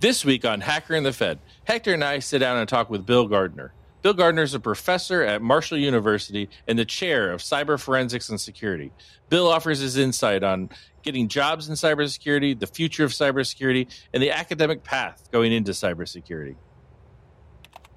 [0.00, 3.04] This week on Hacker in the Fed, Hector and I sit down and talk with
[3.04, 3.74] Bill Gardner.
[4.00, 8.40] Bill Gardner is a professor at Marshall University and the chair of cyber forensics and
[8.40, 8.92] security.
[9.28, 10.70] Bill offers his insight on
[11.02, 16.56] getting jobs in cybersecurity, the future of cybersecurity, and the academic path going into cybersecurity.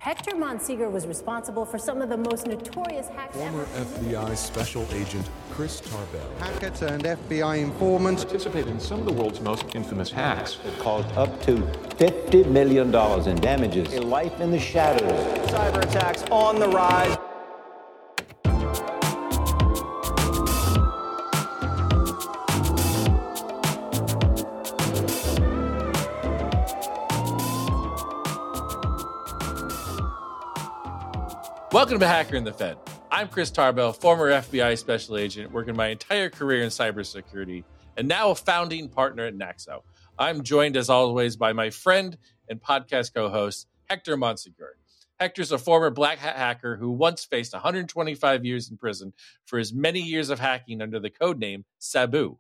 [0.04, 3.86] Hector Monsegur was responsible for some of the most notorious hacks Former ever.
[3.86, 6.30] FBI Special Agent Chris Tarbell.
[6.40, 8.18] Hacker and FBI informant.
[8.18, 10.58] participated in some of the world's most infamous hacks.
[10.66, 12.94] It caused up to $50 million
[13.30, 13.94] in damages.
[13.94, 15.10] A life in the shadows.
[15.50, 17.18] Cyber attacks on the rise.
[31.74, 32.78] Welcome to Hacker in the Fed.
[33.10, 37.64] I'm Chris Tarbell, former FBI special agent, working my entire career in cybersecurity,
[37.98, 39.82] and now a founding partner at Naxo.
[40.20, 42.16] I'm joined, as always, by my friend
[42.48, 44.74] and podcast co host, Hector Monsegur.
[45.20, 49.12] Hector's a former black hat hacker who once faced 125 years in prison
[49.46, 52.38] for his many years of hacking under the code name Sabu.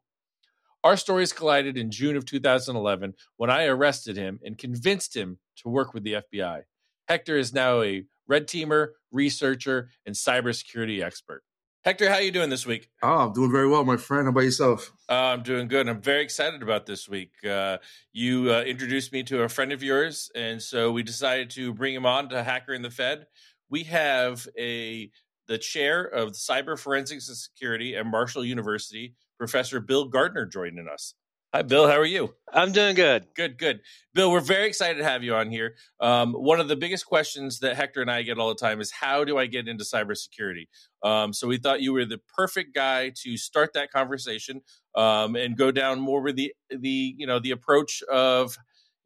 [0.83, 5.69] Our stories collided in June of 2011 when I arrested him and convinced him to
[5.69, 6.65] work with the FBI.
[7.07, 11.43] Hector is now a red teamer, researcher, and cybersecurity expert.
[11.83, 12.87] Hector, how are you doing this week?
[13.01, 14.23] Oh, I'm doing very well, my friend.
[14.23, 14.93] How about yourself?
[15.09, 15.89] Uh, I'm doing good.
[15.89, 17.31] I'm very excited about this week.
[17.45, 17.79] Uh,
[18.13, 21.93] you uh, introduced me to a friend of yours, and so we decided to bring
[21.93, 23.25] him on to Hacker in the Fed.
[23.69, 25.11] We have a
[25.49, 31.15] the chair of cyber forensics and security at Marshall University, Professor Bill Gardner, joining us.
[31.55, 31.87] Hi, Bill.
[31.87, 32.33] How are you?
[32.51, 33.27] I'm doing good.
[33.35, 33.81] Good, good.
[34.15, 35.75] Bill, we're very excited to have you on here.
[35.99, 38.89] Um, one of the biggest questions that Hector and I get all the time is
[38.89, 40.67] how do I get into cybersecurity?
[41.03, 44.61] Um, so we thought you were the perfect guy to start that conversation
[44.95, 48.57] um, and go down more with the the you know the approach of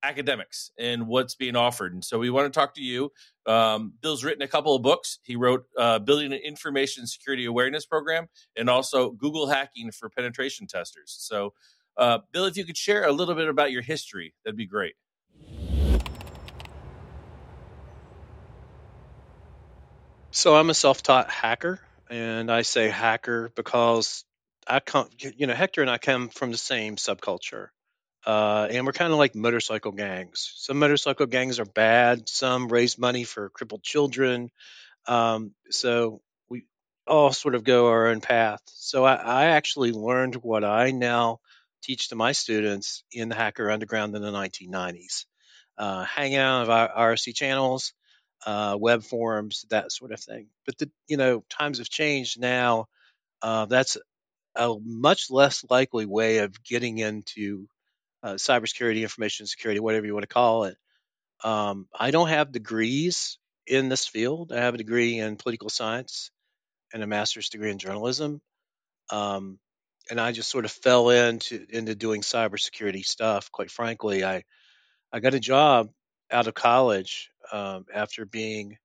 [0.03, 1.91] academics and what's being offered.
[1.91, 3.11] And so we want to talk to you.
[3.45, 5.19] Um, Bill's written a couple of books.
[5.23, 10.67] He wrote uh, Building an Information Security Awareness Program and also Google Hacking for Penetration
[10.67, 11.15] Testers.
[11.19, 11.53] So
[11.97, 14.95] uh, Bill, if you could share a little bit about your history, that'd be great.
[20.31, 21.79] So I'm a self-taught hacker,
[22.11, 24.23] and I say hacker because
[24.67, 27.69] I come, you know, Hector and I come from the same subculture,
[28.23, 30.53] uh, and we're kind of like motorcycle gangs.
[30.57, 32.29] Some motorcycle gangs are bad.
[32.29, 34.51] Some raise money for crippled children.
[35.07, 36.65] Um, so we
[37.07, 38.61] all sort of go our own path.
[38.67, 41.39] So I, I actually learned what I now
[41.87, 45.25] teach to my students in the Hacker Underground in the 1990s,
[45.77, 47.93] uh, out of our IRC channels,
[48.45, 50.47] uh, web forums, that sort of thing.
[50.65, 52.87] But the you know times have changed now.
[53.41, 53.97] Uh, that's
[54.55, 57.67] a much less likely way of getting into
[58.21, 60.77] uh, cybersecurity, information security, whatever you want to call it.
[61.43, 64.51] Um, I don't have degrees in this field.
[64.51, 66.31] I have a degree in political science
[66.93, 68.41] and a master's degree in journalism.
[69.09, 69.59] Um,
[70.09, 73.51] and I just sort of fell into into doing cybersecurity stuff.
[73.51, 74.43] Quite frankly, I
[75.11, 75.89] I got a job
[76.31, 78.77] out of college um, after being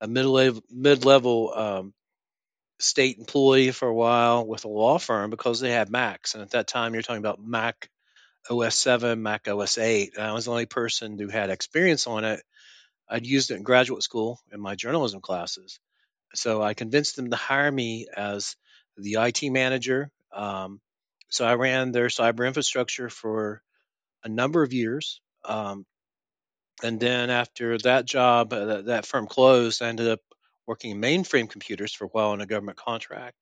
[0.00, 1.94] a middle mid level um,
[2.78, 6.50] state employee for a while with a law firm because they had Macs, and at
[6.50, 7.88] that time you're talking about Mac
[8.50, 10.14] OS 7, Mac OS 8.
[10.16, 12.40] And I was the only person who had experience on it.
[13.08, 15.80] I'd used it in graduate school in my journalism classes,
[16.34, 18.56] so I convinced them to hire me as
[18.96, 20.80] the IT manager um,
[21.30, 23.62] so I ran their cyber infrastructure for
[24.24, 25.20] a number of years.
[25.44, 25.84] Um,
[26.82, 30.20] and then after that job, uh, that, that firm closed, I ended up
[30.66, 33.34] working in mainframe computers for a while on a government contract.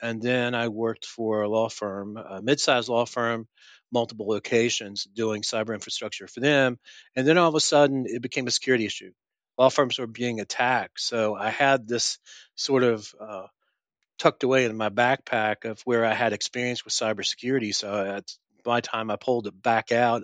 [0.00, 3.46] And then I worked for a law firm, a mid-sized law firm,
[3.92, 6.78] multiple locations, doing cyber infrastructure for them.
[7.14, 9.12] And then all of a sudden, it became a security issue.
[9.58, 12.18] Law firms were being attacked, so I had this
[12.54, 13.46] sort of uh,
[14.22, 17.74] tucked away in my backpack of where I had experience with cybersecurity.
[17.74, 18.32] So uh, at
[18.64, 20.22] my time, I pulled it back out,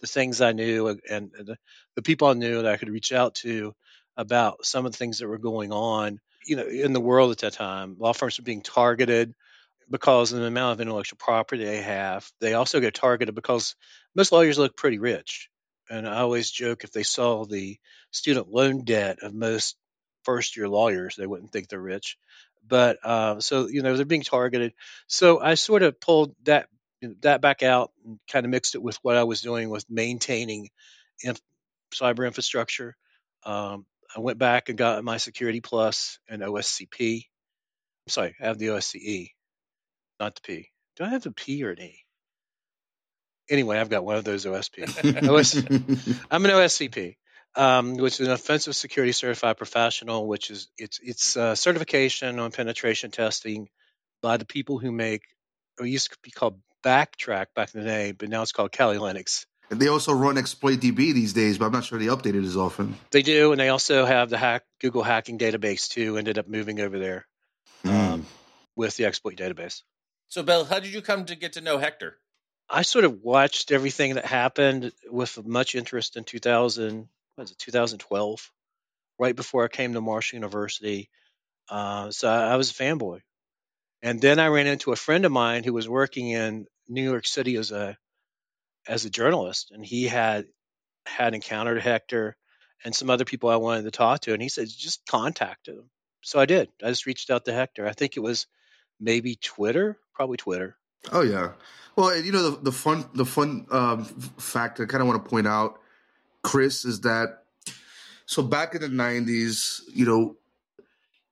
[0.00, 1.56] the things I knew uh, and the,
[1.94, 3.72] the people I knew that I could reach out to
[4.16, 7.38] about some of the things that were going on, you know, in the world at
[7.38, 7.94] that time.
[8.00, 9.32] Law firms were being targeted
[9.88, 12.28] because of the amount of intellectual property they have.
[12.40, 13.76] They also get targeted because
[14.16, 15.48] most lawyers look pretty rich.
[15.88, 17.78] And I always joke if they saw the
[18.10, 19.76] student loan debt of most
[20.24, 22.18] first year lawyers, they wouldn't think they're rich.
[22.66, 24.72] But uh, so you know they're being targeted.
[25.06, 26.68] So I sort of pulled that
[27.20, 30.70] that back out and kind of mixed it with what I was doing with maintaining
[31.22, 31.40] inf-
[31.94, 32.96] cyber infrastructure.
[33.44, 33.86] Um,
[34.16, 37.24] I went back and got my Security Plus and OSCP.
[38.06, 39.30] I'm sorry, I have the OSCE,
[40.18, 40.70] not the P.
[40.96, 42.06] Do I have the P or an E?
[43.48, 45.28] anyway, I've got one of those OSP.
[45.28, 45.56] OS,
[46.30, 47.16] I'm an OSCP,
[47.56, 52.52] um, which is an offensive security certified professional, which is it's it's uh, certification on
[52.52, 53.68] penetration testing
[54.22, 55.22] by the people who make
[55.80, 58.98] it used to be called Backtrack back in the day, but now it's called Kali
[58.98, 59.46] Linux.
[59.70, 62.44] And they also run exploit DB these days, but I'm not sure they update it
[62.44, 62.94] as often.
[63.10, 66.16] They do, and they also have the hack Google hacking database too.
[66.16, 67.26] Ended up moving over there
[67.84, 67.90] Mm.
[68.12, 68.26] um,
[68.74, 69.82] with the exploit database.
[70.28, 72.18] So, Bill, how did you come to get to know Hector?
[72.68, 77.08] I sort of watched everything that happened with much interest in 2000.
[77.36, 78.50] Was it 2012?
[79.18, 81.08] Right before I came to Marshall University,
[81.70, 83.20] uh, so I, I was a fanboy.
[84.02, 87.26] And then I ran into a friend of mine who was working in New York
[87.26, 87.96] City as a
[88.86, 90.46] as a journalist, and he had
[91.06, 92.36] had encountered Hector
[92.84, 95.90] and some other people I wanted to talk to, and he said just contact him.
[96.22, 96.68] So I did.
[96.82, 97.86] I just reached out to Hector.
[97.86, 98.46] I think it was
[99.00, 100.76] maybe Twitter, probably Twitter.
[101.12, 101.52] Oh yeah.
[101.96, 105.30] Well, you know the, the fun the fun um, fact I kind of want to
[105.30, 105.80] point out,
[106.46, 107.42] Chris, is that
[108.26, 110.36] so back in the '90s, you know,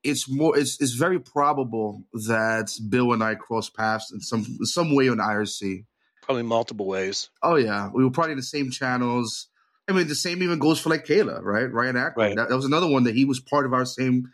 [0.02, 4.92] it's more it's it's very probable that Bill and I crossed paths in some some
[4.92, 5.84] way on IRC.
[6.22, 7.30] Probably multiple ways.
[7.44, 9.46] Oh yeah, we were probably in the same channels.
[9.88, 11.70] I mean, the same even goes for like Kayla, right?
[11.70, 12.26] Ryan Ackroyd.
[12.26, 12.36] Right.
[12.36, 14.32] That, that was another one that he was part of our same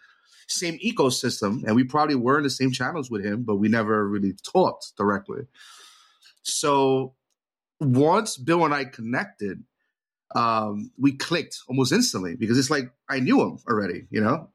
[0.49, 4.09] same ecosystem, and we probably were in the same channels with him, but we never
[4.09, 5.43] really talked directly.
[6.43, 7.17] So
[7.81, 9.63] once Bill and I connected,
[10.35, 14.07] um, we clicked almost instantly because it's like I knew him already.
[14.11, 14.49] You know,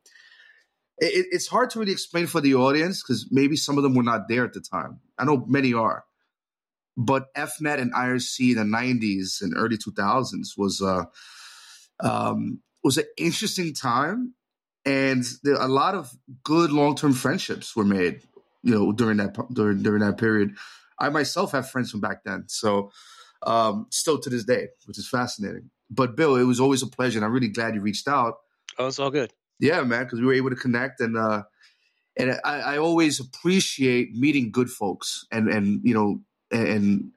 [0.97, 3.95] it, it- it's hard to really explain for the audience because maybe some of them
[3.95, 4.99] were not there at the time.
[5.17, 6.05] I know many are,
[6.97, 11.05] but EFnet and IRC in the '90s and early 2000s was uh,
[11.99, 14.33] um, was an interesting time,
[14.85, 16.11] and there, a lot of
[16.43, 18.21] good long term friendships were made.
[18.63, 20.55] You know, during that during during that period,
[20.99, 22.91] I myself have friends from back then, so
[23.45, 25.69] um, still to this day, which is fascinating.
[25.89, 28.35] But Bill, it was always a pleasure, and I'm really glad you reached out.
[28.77, 29.31] Oh, it's all good.
[29.59, 31.43] Yeah, man, because we were able to connect, and uh,
[32.17, 36.21] and I, I always appreciate meeting good folks, and and you know,
[36.51, 37.11] and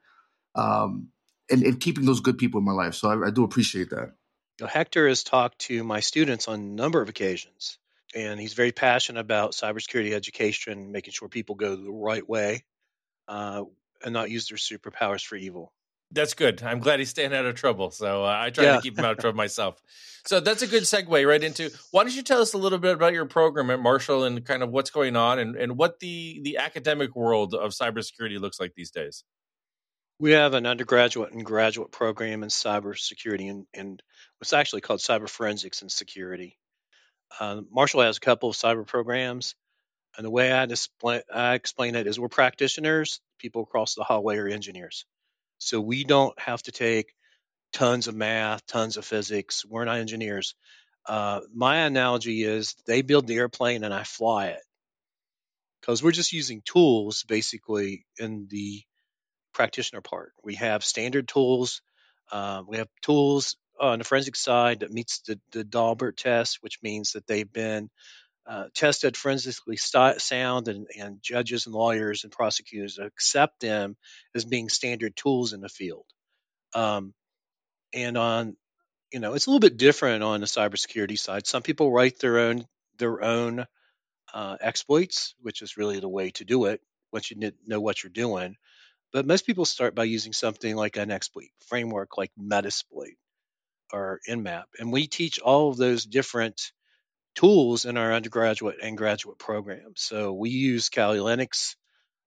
[0.55, 1.09] um,
[1.51, 2.95] and, and keeping those good people in my life.
[2.95, 4.13] So I, I do appreciate that.
[4.61, 7.79] Now, Hector has talked to my students on a number of occasions,
[8.15, 12.65] and he's very passionate about cybersecurity education, making sure people go the right way
[13.29, 13.65] uh,
[14.05, 15.73] and not use their superpowers for evil.
[16.11, 16.63] That's good.
[16.63, 17.91] I'm glad he's staying out of trouble.
[17.91, 18.77] So uh, I try Yeah.
[18.77, 19.81] to keep him out of trouble myself.
[20.27, 21.71] So that's a good segue right into.
[21.91, 24.63] Why don't you tell us a little bit about your program at Marshall and kind
[24.63, 28.75] of what's going on and, and what the the academic world of cybersecurity looks like
[28.75, 29.25] these days?
[30.21, 34.03] We have an undergraduate and graduate program in cybersecurity, and, and
[34.39, 36.59] what's actually called cyber forensics and security.
[37.39, 39.55] Uh, Marshall has a couple of cyber programs,
[40.17, 43.21] and the way I display, I explain it is we're practitioners.
[43.39, 45.05] People across the hallway are engineers,
[45.59, 47.15] so we don't have to take
[47.73, 49.65] tons of math, tons of physics.
[49.65, 50.55] We're not engineers.
[51.07, 54.63] Uh, my analogy is they build the airplane and I fly it
[55.81, 58.83] because we're just using tools basically in the
[59.55, 60.33] practitioner part.
[60.43, 61.83] We have standard tools.
[62.31, 67.13] Uh, we have tools on the forensic side that meets the, the test, which means
[67.13, 67.91] that they've been
[68.49, 73.97] uh, tested forensically sti- sound, and, and judges and lawyers and prosecutors accept them
[74.35, 76.07] as being standard tools in the field.
[76.75, 77.13] Um,
[77.93, 78.57] and on,
[79.13, 81.47] you know, it's a little bit different on the cybersecurity side.
[81.47, 82.67] Some people write their own
[82.99, 83.67] their own
[84.35, 86.81] uh, exploits, which is really the way to do it
[87.13, 88.57] once you know what you're doing.
[89.13, 93.17] But most people start by using something like an exploit framework like Metasploit
[93.93, 94.65] or Nmap.
[94.79, 96.73] And we teach all of those different
[97.39, 100.01] tools in our undergraduate and graduate programs.
[100.01, 101.77] So we use Kali Linux.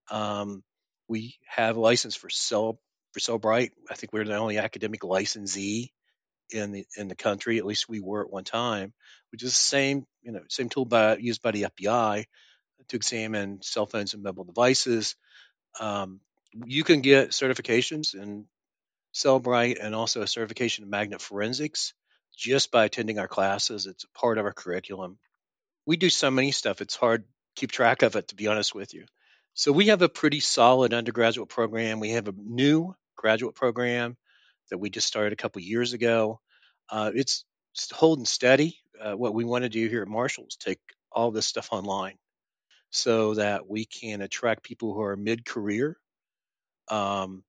[0.09, 0.63] Um,
[1.09, 2.79] we have a license for Cell
[3.11, 3.71] for Cellebrite.
[3.89, 5.91] I think we're the only academic licensee
[6.49, 7.57] in the in the country.
[7.57, 8.93] At least we were at one time,
[9.33, 12.23] which is the same you know same tool by, used by the FBI
[12.87, 15.17] to examine cell phones and mobile devices.
[15.77, 16.21] Um,
[16.53, 18.45] you can get certifications in
[19.13, 21.93] Cellebrite and also a certification in magnet forensics
[22.35, 23.85] just by attending our classes.
[23.85, 25.17] It's a part of our curriculum.
[25.85, 28.73] We do so many stuff, it's hard to keep track of it, to be honest
[28.75, 29.05] with you.
[29.53, 31.99] So we have a pretty solid undergraduate program.
[31.99, 34.15] We have a new graduate program
[34.69, 36.39] that we just started a couple years ago.
[36.89, 37.43] Uh, it's
[37.91, 38.77] holding steady.
[38.99, 40.79] Uh, what we want to do here at Marshall is take
[41.11, 42.17] all this stuff online
[42.91, 45.97] so that we can attract people who are mid-career
[46.91, 47.43] um,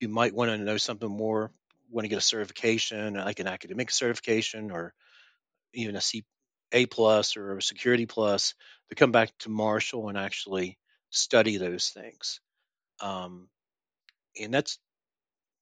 [0.00, 1.50] you might want to know something more,
[1.92, 4.94] want to get a certification, like an academic certification or
[5.74, 6.24] even a C
[6.72, 8.54] A plus or a security plus,
[8.88, 10.78] to come back to Marshall and actually
[11.10, 12.40] study those things.
[13.00, 13.48] Um,
[14.40, 14.78] and that's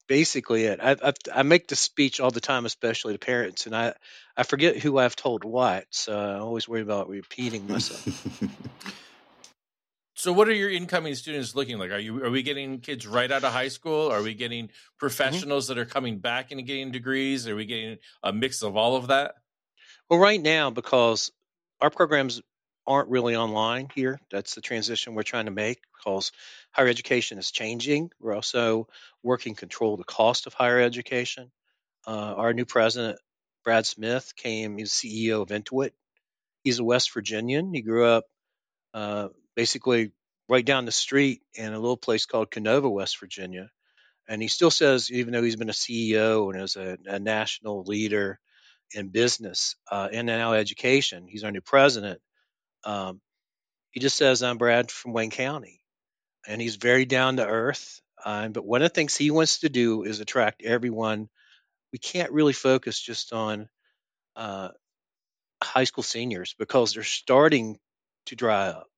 [0.09, 0.81] basically it.
[0.83, 3.95] I, I I make the speech all the time, especially to parents, and I
[4.37, 8.05] I forget who I've told what, so I always worry about repeating myself.
[10.21, 11.91] So, what are your incoming students looking like?
[11.91, 14.13] Are you are we getting kids right out of high school?
[14.13, 17.49] Are we getting professionals that are coming back and getting degrees?
[17.49, 19.37] Are we getting a mix of all of that?
[20.11, 21.33] well, right now because
[21.81, 22.43] our programs
[22.87, 24.21] aren't really online here.
[24.31, 26.33] That's the transition we're trying to make because
[26.71, 28.11] higher education is changing.
[28.21, 28.89] We're also
[29.23, 31.51] working to control the cost of higher education.
[32.07, 33.19] Uh, our new president,
[33.65, 34.77] Brad Smith, came.
[34.77, 35.93] He's CEO of Intuit.
[36.63, 37.73] He's a West Virginian.
[37.73, 38.25] He grew up
[38.93, 39.29] uh,
[39.61, 40.11] basically
[40.49, 43.69] right down the street in a little place called Kenova, West Virginia.
[44.27, 47.83] And he still says, even though he's been a CEO and is a, a national
[47.83, 48.41] leader
[48.95, 52.23] in business uh, and now education, he's our new president.
[52.85, 53.21] Um,
[53.91, 55.83] he just says, I'm Brad from Wayne County.
[56.49, 58.01] And he's very down to earth.
[58.25, 61.29] Um, but one of the things he wants to do is attract everyone.
[61.93, 63.69] We can't really focus just on
[64.37, 64.71] uh,
[65.63, 67.79] high school seniors because they're starting
[68.25, 68.90] to dry up.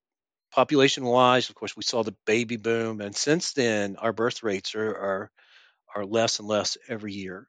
[0.53, 4.75] Population wise, of course, we saw the baby boom, and since then, our birth rates
[4.75, 5.31] are, are
[5.95, 7.49] are less and less every year.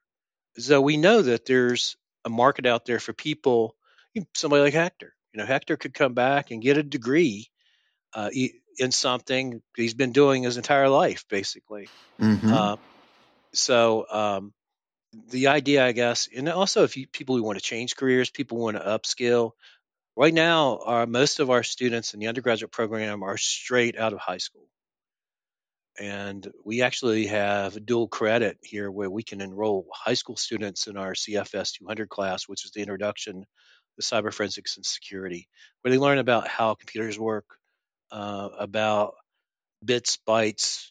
[0.58, 3.76] So we know that there's a market out there for people,
[4.34, 5.14] somebody like Hector.
[5.32, 7.48] You know, Hector could come back and get a degree
[8.14, 8.30] uh,
[8.78, 11.88] in something he's been doing his entire life, basically.
[12.20, 12.52] Mhm.
[12.52, 12.76] Uh,
[13.54, 14.52] so um,
[15.30, 18.58] the idea, I guess, and also if you, people who want to change careers, people
[18.58, 19.52] want to upskill.
[20.16, 24.20] Right now, our, most of our students in the undergraduate program are straight out of
[24.20, 24.68] high school.
[25.98, 30.96] And we actually have dual credit here where we can enroll high school students in
[30.96, 33.44] our CFS 200 class, which is the introduction
[33.96, 35.48] to cyber forensics and security,
[35.82, 37.46] where they learn about how computers work,
[38.12, 39.14] uh, about
[39.84, 40.90] bits, bytes,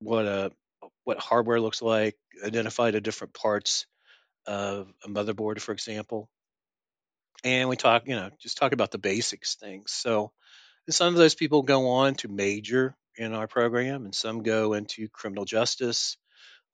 [0.00, 0.50] what a
[1.04, 3.86] what hardware looks like, identify the different parts
[4.46, 6.28] of a motherboard, for example.
[7.44, 9.92] And we talk, you know, just talk about the basics things.
[9.92, 10.32] So
[10.90, 15.08] some of those people go on to major in our program, and some go into
[15.08, 16.16] criminal justice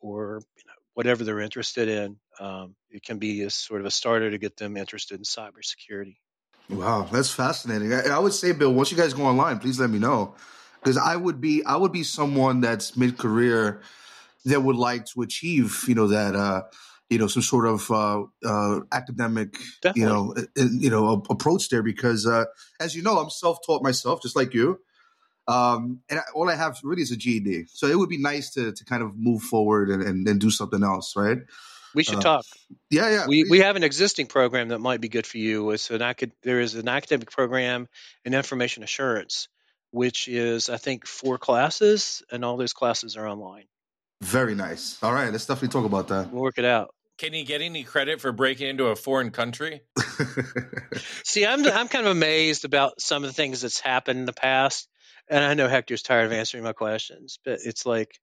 [0.00, 2.16] or you know, whatever they're interested in.
[2.40, 6.16] Um, it can be a sort of a starter to get them interested in cybersecurity.
[6.68, 7.92] Wow, that's fascinating.
[7.92, 10.34] I, I would say, Bill, once you guys go online, please let me know
[10.82, 13.82] because I would be I would be someone that's mid career
[14.44, 16.62] that would like to achieve, you know, that uh,
[17.10, 19.56] you know, some sort of uh, uh, academic,
[19.94, 22.44] you know, you know, approach there because, uh,
[22.80, 24.78] as you know, I'm self taught myself, just like you.
[25.48, 28.50] Um, and I, all I have really is a GED, so it would be nice
[28.54, 31.38] to to kind of move forward and, and, and do something else, right?
[31.94, 32.44] We should Uh, talk.
[32.90, 33.26] Yeah, yeah.
[33.26, 35.70] We we have an existing program that might be good for you.
[35.72, 37.88] It's an acad- there is an academic program
[38.24, 39.48] in information assurance,
[39.90, 43.64] which is I think four classes, and all those classes are online.
[44.22, 44.98] Very nice.
[45.02, 46.32] All right, let's definitely talk about that.
[46.32, 46.94] We'll work it out.
[47.18, 49.82] Can he get any credit for breaking into a foreign country?
[51.24, 54.32] See, I'm I'm kind of amazed about some of the things that's happened in the
[54.32, 54.88] past,
[55.28, 58.18] and I know Hector's tired of answering my questions, but it's like,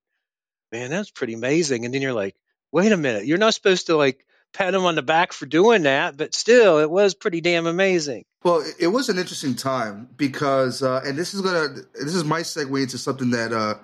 [0.72, 1.84] man, that's pretty amazing.
[1.84, 2.34] And then you're like,
[2.72, 5.82] wait a minute, you're not supposed to like pat him on the back for doing
[5.84, 8.24] that, but still, it was pretty damn amazing.
[8.42, 12.24] Well, it- it was an interesting time because, uh, and this is gonna, this is
[12.24, 13.74] my segue into something that uh,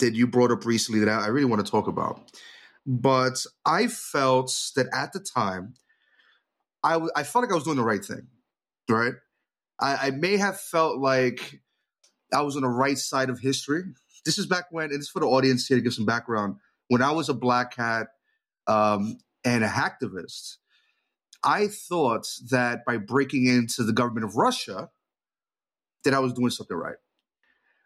[0.00, 2.20] that you brought up recently that I really want to talk about.
[2.86, 5.74] But I felt that at the time,
[6.82, 8.26] I w- I felt like I was doing the right thing,
[8.88, 9.14] right?
[9.78, 11.60] I, I may have felt like
[12.32, 13.82] I was on the right side of history.
[14.24, 16.56] This is back when, and is for the audience here to give some background.
[16.88, 18.08] When I was a black hat
[18.66, 20.56] um, and a hacktivist,
[21.42, 24.90] I thought that by breaking into the government of Russia,
[26.04, 26.96] that I was doing something right.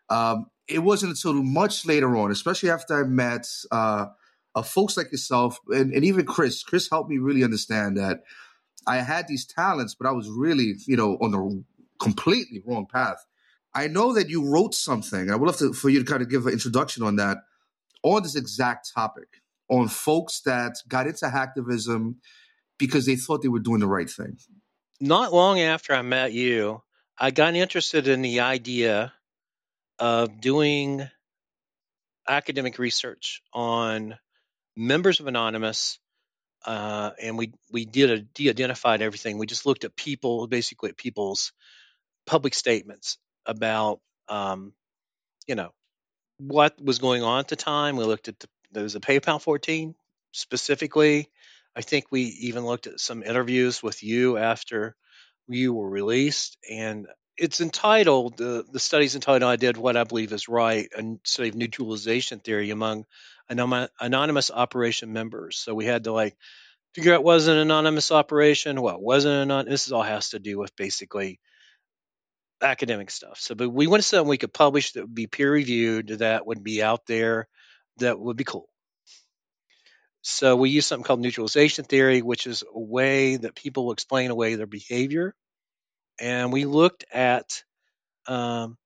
[0.08, 4.06] Um, it wasn't until much later on, especially after I met uh,
[4.54, 6.62] uh, folks like yourself and, and even Chris.
[6.62, 8.22] Chris helped me really understand that
[8.86, 11.64] I had these talents, but I was really, you know, on the
[12.00, 13.24] completely wrong path.
[13.74, 15.30] I know that you wrote something.
[15.30, 17.38] I would love to, for you to kind of give an introduction on that,
[18.02, 19.28] on this exact topic,
[19.68, 22.16] on folks that got into hacktivism
[22.78, 24.38] because they thought they were doing the right thing.
[25.00, 26.82] Not long after I met you,
[27.18, 29.12] I got interested in the idea
[29.98, 31.08] of doing
[32.28, 34.16] academic research on
[34.76, 35.98] members of Anonymous,
[36.64, 39.38] uh, and we we did a de-identified everything.
[39.38, 41.52] We just looked at people, basically at people's
[42.26, 44.72] public statements about, um,
[45.46, 45.70] you know,
[46.38, 47.96] what was going on at the time.
[47.96, 49.94] We looked at the, there was a PayPal 14
[50.32, 51.28] specifically.
[51.76, 54.96] I think we even looked at some interviews with you after
[55.48, 60.32] you were released, and it's entitled the the study's entitled "I did what I believe
[60.32, 63.06] is right: a study of neutralization theory among
[63.48, 65.56] anonymous operation members.
[65.56, 66.36] So we had to like
[66.94, 69.66] figure out was an anonymous operation, what wasn't anon.
[69.68, 71.40] This is all has to do with basically
[72.62, 73.38] academic stuff.
[73.38, 76.62] So, but we wanted something we could publish that would be peer reviewed, that would
[76.62, 77.48] be out there,
[77.98, 78.68] that would be cool.
[80.22, 84.54] So we use something called neutralization theory, which is a way that people explain away
[84.54, 85.34] their behavior.
[86.20, 87.62] And we looked at
[88.26, 88.76] um,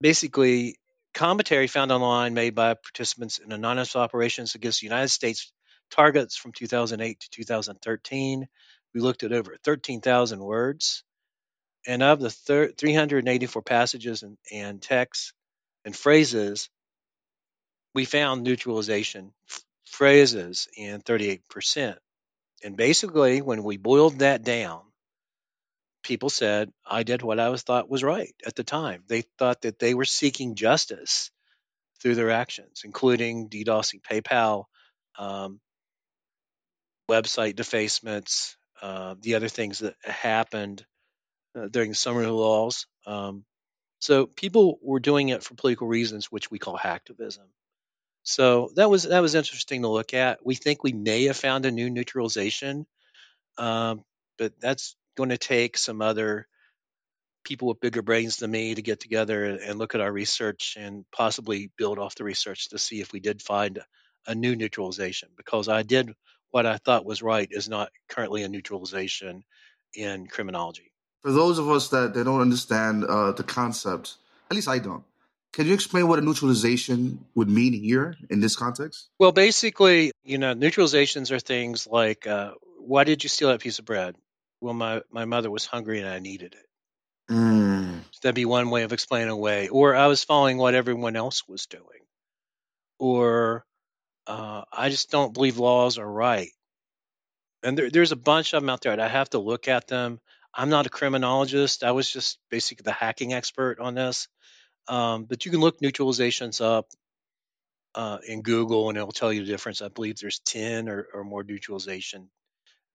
[0.00, 0.76] basically
[1.14, 5.52] commentary found online made by participants in anonymous operations against United States
[5.90, 8.48] targets from 2008 to 2013.
[8.94, 11.04] We looked at over 13,000 words.
[11.86, 15.32] And of the thir- 384 passages and, and texts
[15.84, 16.68] and phrases,
[17.94, 21.96] we found neutralization f- phrases in 38%.
[22.64, 24.82] And basically, when we boiled that down,
[26.02, 29.04] people said, I did what I was thought was right at the time.
[29.08, 31.30] They thought that they were seeking justice
[32.00, 34.64] through their actions, including DDoSing PayPal,
[35.18, 35.60] um,
[37.10, 40.84] website defacements, uh, the other things that happened
[41.56, 42.86] uh, during the summer of the lulz.
[43.06, 43.44] Um,
[44.00, 47.46] so people were doing it for political reasons, which we call hacktivism.
[48.24, 50.44] So that was that was interesting to look at.
[50.44, 52.86] We think we may have found a new neutralization,
[53.58, 54.04] um,
[54.38, 56.46] but that's going to take some other
[57.44, 61.04] people with bigger brains than me to get together and look at our research and
[61.12, 63.80] possibly build off the research to see if we did find
[64.26, 65.28] a new neutralization.
[65.36, 66.12] Because I did
[66.50, 69.42] what I thought was right is not currently a neutralization
[69.94, 70.92] in criminology.
[71.22, 74.14] For those of us that they don't understand uh, the concept,
[74.50, 75.04] at least I don't.
[75.52, 79.08] Can you explain what a neutralization would mean here in this context?
[79.18, 83.78] Well, basically, you know, neutralizations are things like, uh, why did you steal that piece
[83.78, 84.16] of bread?
[84.62, 87.32] Well, my, my mother was hungry and I needed it.
[87.32, 88.04] Mm.
[88.22, 89.66] That'd be one way of explaining away.
[89.68, 92.06] Or I was following what everyone else was doing.
[93.00, 93.64] Or
[94.28, 96.50] uh, I just don't believe laws are right.
[97.64, 98.98] And there, there's a bunch of them out there.
[99.00, 100.20] I have to look at them.
[100.54, 101.82] I'm not a criminologist.
[101.82, 104.28] I was just basically the hacking expert on this.
[104.86, 106.86] Um, but you can look neutralizations up
[107.96, 109.82] uh, in Google and it'll tell you the difference.
[109.82, 112.28] I believe there's 10 or, or more neutralization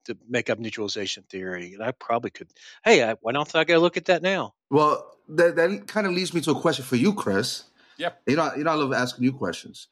[0.08, 1.74] to make up neutralization theory.
[1.74, 2.48] And I probably could.
[2.84, 4.54] Hey, I, why don't I go look at that now?
[4.70, 7.64] Well, that, that kind of leads me to a question for you, Chris.
[7.98, 8.22] Yep.
[8.28, 9.88] You know, you know, I love asking you questions.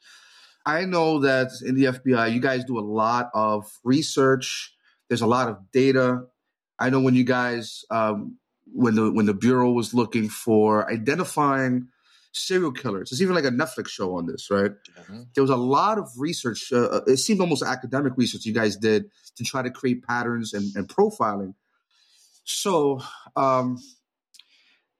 [0.65, 4.73] I know that in the FBI, you guys do a lot of research.
[5.09, 6.23] There's a lot of data.
[6.79, 8.37] I know when you guys, um,
[8.73, 11.87] when the when the bureau was looking for identifying
[12.35, 14.71] serial killers, there's even like a Netflix show on this, right?
[14.71, 15.23] Mm-hmm.
[15.33, 16.71] There was a lot of research.
[16.71, 19.05] Uh, it seemed almost academic research you guys did
[19.37, 21.53] to try to create patterns and, and profiling.
[22.43, 23.01] So,
[23.35, 23.81] um,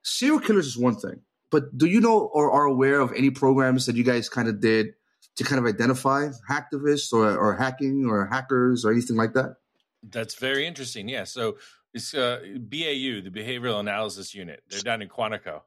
[0.03, 1.21] serial killers is one thing,
[1.51, 4.59] but do you know or are aware of any programs that you guys kind of
[4.59, 4.93] did
[5.35, 9.57] to kind of identify hacktivists or, or hacking or hackers or anything like that?
[10.01, 11.09] That's very interesting.
[11.09, 11.25] Yeah.
[11.25, 11.57] So
[11.93, 14.61] it's uh, BAU, the Behavioral Analysis Unit.
[14.69, 15.61] They're down in Quantico.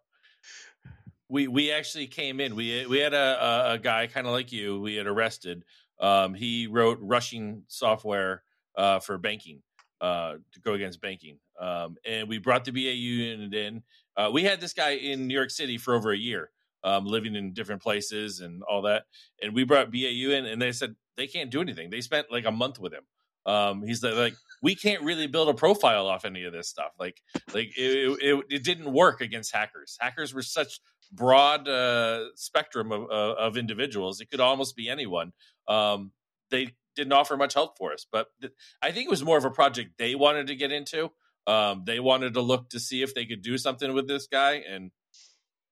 [1.29, 2.55] We we actually came in.
[2.55, 4.81] We we had a a, a guy kind of like you.
[4.81, 5.65] We had arrested.
[6.01, 8.43] Um, he wrote rushing software
[8.77, 9.63] uh, for banking
[10.01, 13.83] uh, to go against banking, um, and we brought the BAU unit in.
[14.17, 16.51] Uh, we had this guy in New York City for over a year,
[16.85, 19.05] um, living in different places and all that.
[19.43, 21.91] And we brought BAU in, and they said they can't do anything.
[21.91, 23.05] They spent like a month with him.
[23.47, 26.93] Um, he's like, like, we can't really build a profile off any of this stuff.
[26.99, 27.23] Like,
[27.55, 29.97] like it, it, it didn't work against hackers.
[29.99, 30.81] Hackers were such
[31.13, 35.33] broad uh, spectrum of, uh, of individuals; it could almost be anyone.
[35.67, 36.13] Um,
[36.51, 39.45] they didn't offer much help for us, but th- I think it was more of
[39.45, 41.11] a project they wanted to get into.
[41.47, 44.63] Um, they wanted to look to see if they could do something with this guy,
[44.69, 44.91] and,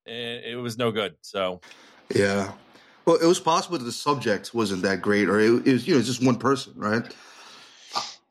[0.06, 1.16] and it was no good.
[1.20, 1.60] So,
[2.14, 2.52] yeah.
[3.04, 5.94] Well, it was possible that the subject wasn't that great, or it, it was, you
[5.94, 7.04] know, just one person, right?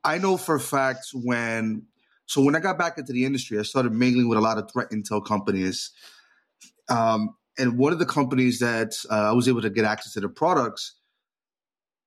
[0.04, 1.84] I know for a fact when,
[2.26, 4.70] so when I got back into the industry, I started mingling with a lot of
[4.72, 5.92] threat intel companies.
[6.90, 10.20] Um, and one of the companies that uh, I was able to get access to
[10.20, 10.96] their products,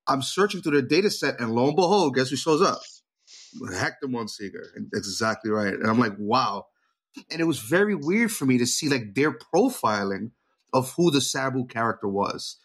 [0.07, 2.81] I'm searching through their data set, and lo and behold, guess who shows up?
[3.75, 4.07] Hector.
[4.07, 5.75] And that's exactly right.
[5.75, 6.67] And I'm like, wow.
[7.31, 10.31] And it was very weird for me to see like their profiling
[10.73, 12.59] of who the Sabu character was.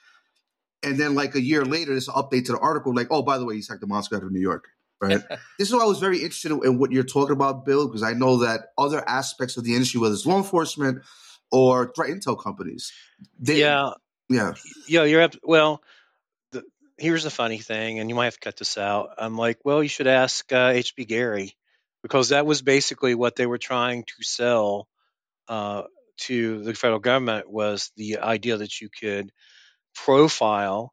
[0.84, 3.46] And then like a year later, this update to the article, like, oh, by the
[3.46, 4.68] way, he's Hector Monsegur out of New York.
[5.02, 5.22] Right.
[5.58, 8.14] this is why I was very interested in what you're talking about, Bill, because I
[8.14, 11.04] know that other aspects of the industry, whether it's law enforcement
[11.54, 12.92] or threat intel companies,
[13.40, 13.92] they, yeah,
[14.28, 14.54] yeah,
[14.88, 15.36] yeah, you're up.
[15.44, 15.82] Well,
[16.52, 16.64] the,
[16.98, 19.12] here's the funny thing, and you might have to cut this out.
[19.20, 21.56] I'm like, well, you should ask uh, HB Gary
[22.02, 24.88] because that was basically what they were trying to sell
[25.48, 25.84] uh,
[26.18, 29.32] to the federal government was the idea that you could
[29.94, 30.92] profile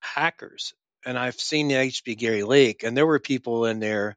[0.00, 0.74] hackers.
[1.04, 4.16] And I've seen the HB Gary leak, and there were people in there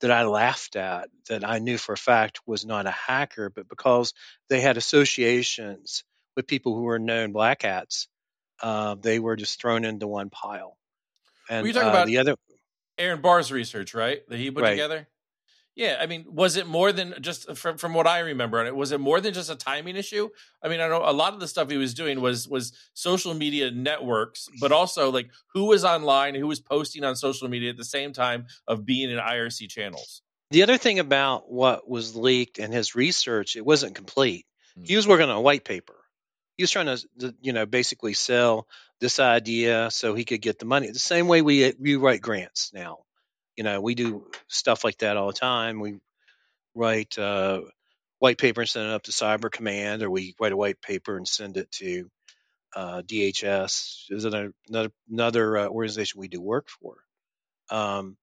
[0.00, 3.68] that I laughed at that I knew for a fact was not a hacker, but
[3.68, 4.12] because
[4.48, 6.04] they had associations
[6.36, 8.08] with people who were known black hats,
[8.62, 10.76] uh, they were just thrown into one pile.
[11.48, 12.36] And Were you talking uh, about the other?
[12.98, 14.22] Aaron Barr's research, right?
[14.28, 14.70] That he put Right.
[14.72, 15.08] together.
[15.76, 18.74] Yeah, I mean, was it more than just from from what I remember on it?
[18.74, 20.30] Was it more than just a timing issue?
[20.62, 23.34] I mean, I know a lot of the stuff he was doing was was social
[23.34, 27.76] media networks, but also like who was online, who was posting on social media at
[27.76, 30.22] the same time of being in IRC channels.
[30.50, 34.46] The other thing about what was leaked and his research, it wasn't complete.
[34.76, 34.84] Hmm.
[34.84, 35.96] He was working on a white paper.
[36.56, 38.66] He was trying to, you know, basically sell
[38.98, 40.90] this idea so he could get the money.
[40.90, 43.00] The same way we we write grants now.
[43.56, 45.80] You know, we do stuff like that all the time.
[45.80, 45.98] We
[46.74, 47.62] write uh,
[48.18, 51.16] white paper and send it up to Cyber Command, or we write a white paper
[51.16, 52.10] and send it to
[52.74, 54.10] uh, DHS.
[54.10, 56.96] Is another another, another uh, organization we do work for.
[57.70, 58.16] Um,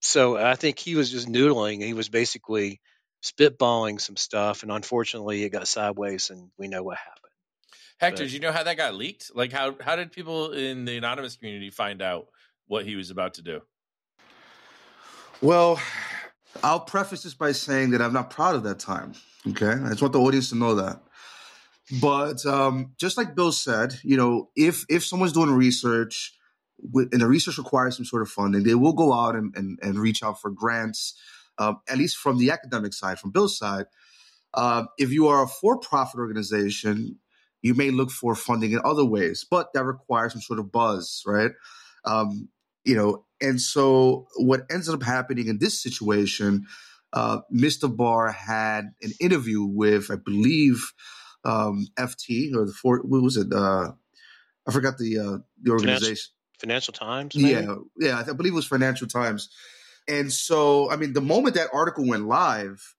[0.00, 1.82] so I think he was just noodling.
[1.82, 2.80] He was basically
[3.22, 7.20] spitballing some stuff, and unfortunately, it got sideways, and we know what happened.
[7.98, 9.30] Hector, But- do you know how that got leaked?
[9.34, 12.28] Like how how did people in the anonymous community find out
[12.66, 13.60] what he was about to do?
[15.44, 15.78] Well,
[16.62, 19.12] I'll preface this by saying that I'm not proud of that time.
[19.46, 21.02] Okay, I just want the audience to know that.
[22.00, 26.32] But um, just like Bill said, you know, if if someone's doing research
[26.94, 29.98] and the research requires some sort of funding, they will go out and and, and
[29.98, 31.14] reach out for grants.
[31.58, 33.84] Uh, at least from the academic side, from Bill's side.
[34.54, 37.18] Uh, if you are a for-profit organization,
[37.60, 41.22] you may look for funding in other ways, but that requires some sort of buzz,
[41.26, 41.52] right?
[42.06, 42.48] Um,
[42.84, 46.66] you know, and so what ends up happening in this situation,
[47.12, 47.94] uh, Mr.
[47.94, 50.92] Barr had an interview with, I believe,
[51.44, 53.52] um, FT or the four, what was it?
[53.52, 53.92] Uh,
[54.66, 56.32] I forgot the uh, the organization.
[56.58, 57.50] Financial Times, maybe?
[57.50, 59.50] Yeah, yeah, I believe it was Financial Times.
[60.08, 62.94] And so, I mean, the moment that article went live,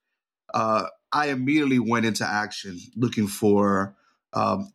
[0.53, 3.95] uh, I immediately went into action, looking for
[4.33, 4.71] um,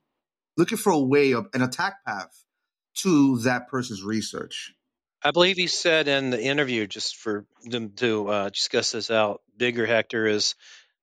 [0.57, 2.45] looking for a way of an attack path
[2.97, 4.75] to that person's research.
[5.23, 9.43] I believe he said in the interview, just for them to uh, discuss this out
[9.57, 10.55] bigger, Hector, is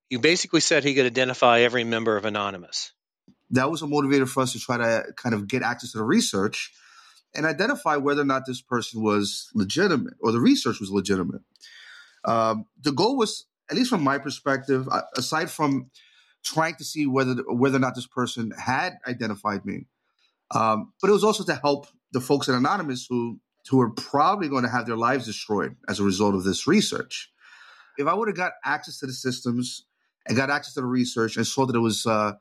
[0.09, 2.93] you basically said he could identify every member of Anonymous.
[3.51, 6.03] That was a motivator for us to try to kind of get access to the
[6.03, 6.73] research
[7.35, 11.41] and identify whether or not this person was legitimate or the research was legitimate.
[12.25, 15.91] Um, the goal was, at least from my perspective, aside from
[16.43, 19.85] trying to see whether whether or not this person had identified me,
[20.51, 24.47] um, but it was also to help the folks at Anonymous who who are probably
[24.47, 27.31] going to have their lives destroyed as a result of this research.
[27.97, 29.85] If I would have got access to the systems
[30.27, 32.33] and got access to the research and saw that it was, uh,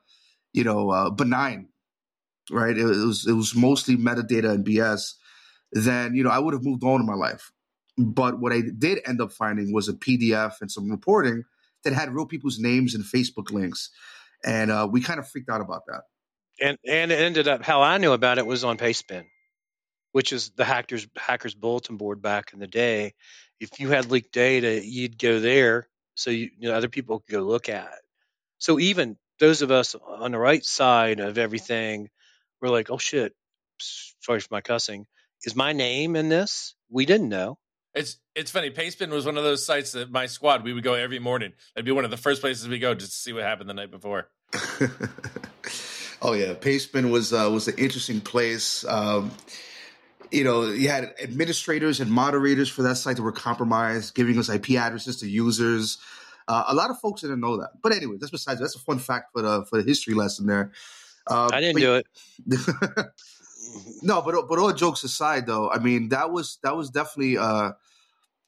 [0.53, 1.69] you know, uh, benign,
[2.51, 2.77] right?
[2.77, 5.13] It, it was it was mostly metadata and BS.
[5.71, 7.51] Then you know I would have moved on in my life.
[7.97, 11.43] But what I did end up finding was a PDF and some reporting
[11.83, 13.89] that had real people's names and Facebook links,
[14.45, 16.03] and uh, we kind of freaked out about that.
[16.61, 19.25] And and it ended up how I knew about it was on Pastebin,
[20.17, 23.13] which is the hackers hackers bulletin board back in the day.
[23.59, 27.33] If you had leaked data, you'd go there so you, you know other people could
[27.33, 28.01] go look at it.
[28.57, 32.09] So even those of us on the right side of everything
[32.59, 33.35] were like, "Oh shit!"
[33.79, 35.05] Sorry for my cussing.
[35.43, 36.73] Is my name in this?
[36.89, 37.59] We didn't know.
[37.93, 38.71] It's it's funny.
[38.71, 41.53] Pastebin was one of those sites that my squad we would go every morning.
[41.75, 43.75] It'd be one of the first places we go just to see what happened the
[43.75, 44.29] night before.
[46.23, 48.83] oh yeah, Pastebin was uh, was an interesting place.
[48.83, 49.29] Um,
[50.31, 54.49] you know, you had administrators and moderators for that site that were compromised, giving us
[54.49, 55.97] IP addresses to users.
[56.47, 57.71] Uh, a lot of folks didn't know that.
[57.81, 58.59] But anyway, that's besides.
[58.59, 60.71] That's a fun fact for the for the history lesson there.
[61.27, 63.07] Uh, I didn't but- do it.
[64.01, 67.71] no, but but all jokes aside, though, I mean that was that was definitely uh,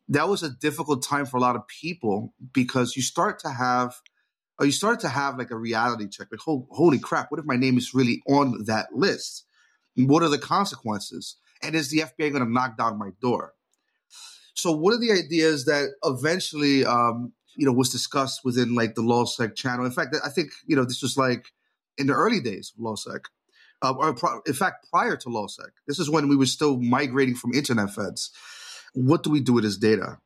[0.10, 3.96] that was a difficult time for a lot of people because you start to have
[4.60, 7.46] or you start to have like a reality check, like "Hol- holy crap, what if
[7.46, 9.46] my name is really on that list?
[9.96, 11.36] What are the consequences?
[11.62, 13.54] And is the FBI going to knock down my door?
[14.54, 19.02] So one of the ideas that eventually, um, you know, was discussed within like the
[19.02, 19.86] LulzSec channel.
[19.86, 21.48] In fact, I think you know this was like
[21.98, 23.22] in the early days of LulzSec
[23.82, 25.72] uh, or pro- in fact, prior to LulzSec.
[25.88, 28.32] This is when we were still migrating from internet feds.
[28.94, 30.20] What do we do with this data?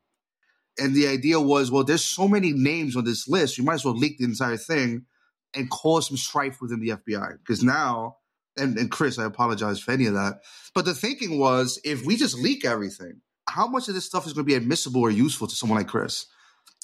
[0.79, 3.85] And the idea was, well, there's so many names on this list, you might as
[3.85, 5.05] well leak the entire thing
[5.53, 7.37] and cause some strife within the FBI.
[7.37, 8.17] Because now,
[8.57, 10.41] and, and Chris, I apologize for any of that,
[10.73, 14.33] but the thinking was, if we just leak everything, how much of this stuff is
[14.33, 16.25] going to be admissible or useful to someone like Chris?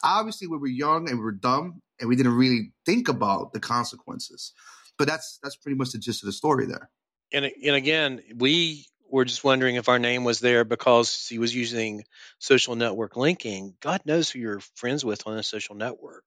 [0.04, 3.60] Obviously, we were young and we were dumb, and we didn't really think about the
[3.60, 4.54] consequences.
[4.98, 6.90] But that's that's pretty much the gist of the story there.
[7.32, 11.56] and and again, we were just wondering if our name was there because he was
[11.56, 12.04] using
[12.38, 13.76] social network linking.
[13.80, 16.26] God knows who you're friends with on a social network.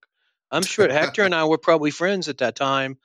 [0.50, 2.98] I'm sure Hector and I were probably friends at that time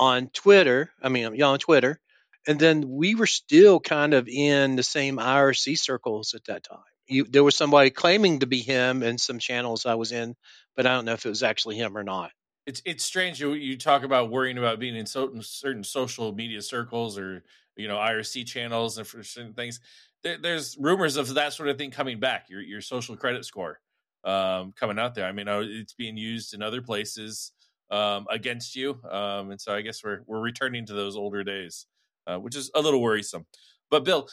[0.00, 0.90] on Twitter.
[1.00, 2.00] I mean, yeah, on Twitter.
[2.48, 6.78] And then we were still kind of in the same IRC circles at that time.
[7.06, 10.36] You, there was somebody claiming to be him in some channels I was in,
[10.74, 12.30] but I don't know if it was actually him or not.
[12.66, 16.62] It's it's strange you you talk about worrying about being in certain certain social media
[16.62, 17.42] circles or
[17.76, 19.80] you know IRC channels and for certain things.
[20.22, 22.48] There, there's rumors of that sort of thing coming back.
[22.48, 23.80] Your your social credit score
[24.24, 25.26] um, coming out there.
[25.26, 27.52] I mean, uh, it's being used in other places
[27.90, 31.86] um, against you, um, and so I guess we're we're returning to those older days,
[32.26, 33.46] uh, which is a little worrisome.
[33.90, 34.28] But Bill,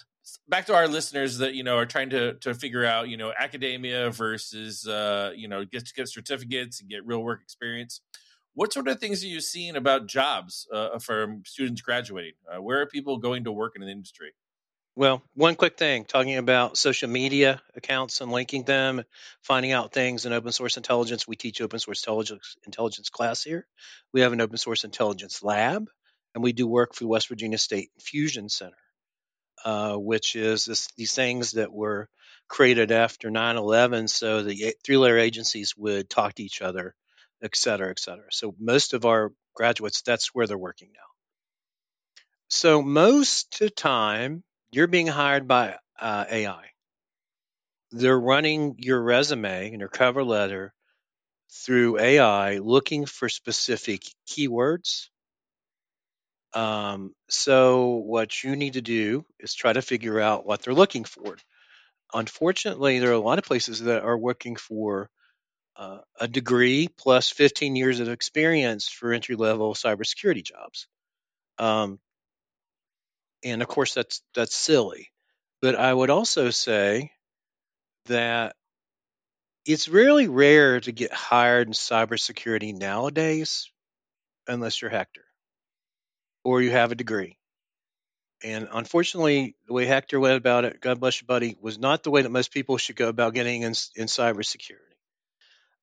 [0.48, 3.34] back to our listeners that you know are trying to to figure out you know
[3.38, 8.02] academia versus uh, you know get get certificates and get real work experience.
[8.54, 12.34] What sort of things are you seeing about jobs uh, from students graduating?
[12.52, 14.32] Uh, where are people going to work in the industry?
[14.98, 19.04] Well, one quick thing talking about social media accounts and linking them,
[19.44, 21.28] finding out things in open source intelligence.
[21.28, 23.68] We teach open source intelligence, intelligence class here.
[24.12, 25.88] We have an open source intelligence lab,
[26.34, 28.80] and we do work for the West Virginia State Fusion Center,
[29.64, 32.10] uh, which is this, these things that were
[32.48, 36.96] created after 9 11 so the three layer agencies would talk to each other,
[37.44, 38.26] et cetera, et cetera.
[38.32, 41.02] So most of our graduates, that's where they're working now.
[42.48, 46.66] So most of the time, you're being hired by uh, AI.
[47.92, 50.74] They're running your resume and your cover letter
[51.52, 55.10] through AI, looking for specific keywords.
[56.54, 61.04] Um, so what you need to do is try to figure out what they're looking
[61.04, 61.38] for.
[62.14, 65.10] Unfortunately, there are a lot of places that are looking for
[65.76, 70.88] uh, a degree plus 15 years of experience for entry level cybersecurity jobs.
[71.60, 72.00] Um,
[73.44, 75.12] and of course that's that's silly
[75.62, 77.12] but i would also say
[78.06, 78.56] that
[79.68, 83.70] it's really rare to get hired in cybersecurity nowadays
[84.48, 85.26] unless you're Hector
[86.44, 87.38] or you have a degree.
[88.44, 92.12] And unfortunately, the way Hector went about it, God bless you, buddy, was not the
[92.12, 94.78] way that most people should go about getting in, in cybersecurity.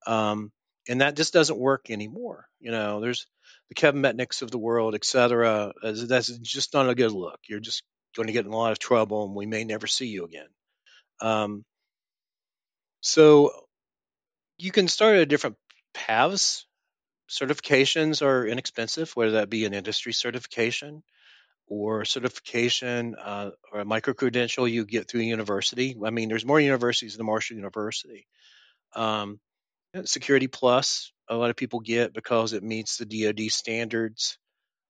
[0.07, 0.51] Um,
[0.88, 2.47] and that just doesn't work anymore.
[2.61, 3.27] You know, there's
[3.75, 5.73] the Kevin Mitnicks of the world, et cetera.
[5.83, 7.41] That's just not a good look.
[7.49, 7.83] You're just
[8.17, 10.49] going to get in a lot of trouble, and we may never see you again.
[11.21, 11.65] Um,
[13.01, 13.51] so
[14.59, 15.57] you can start at different
[15.93, 16.67] paths.
[17.29, 21.03] Certifications are inexpensive, whether that be an industry certification
[21.67, 25.97] or certification uh, or a micro credential you get through a university.
[26.05, 28.27] I mean, there's more universities than Marshall University.
[28.95, 29.41] Um,
[30.05, 34.39] Security Plus, a lot of people get because it meets the DoD standards.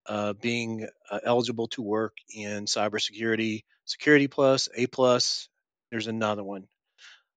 [0.07, 5.49] Uh, being uh, eligible to work in cybersecurity, Security Plus, A Plus.
[5.89, 6.67] There's another one.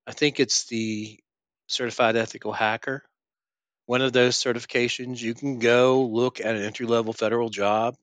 [0.06, 1.18] I think it's the
[1.66, 3.04] Certified Ethical Hacker.
[3.86, 7.94] One of those certifications, you can go look at an entry level federal job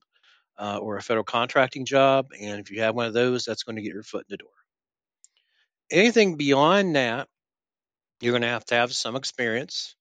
[0.58, 3.76] uh, or a federal contracting job, and if you have one of those, that's going
[3.76, 4.50] to get your foot in the door.
[5.92, 7.28] Anything beyond that,
[8.20, 9.94] you're going to have to have some experience,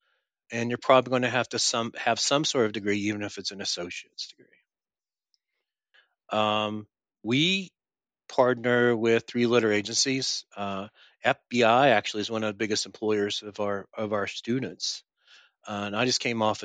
[0.51, 3.37] and you're probably going to have to some have some sort of degree, even if
[3.37, 4.45] it's an associate's degree.
[6.31, 6.87] Um,
[7.23, 7.71] we
[8.27, 10.45] partner with three letter agencies.
[10.55, 10.87] Uh,
[11.25, 15.03] FBI actually is one of the biggest employers of our of our students,
[15.67, 16.63] uh, and I just came off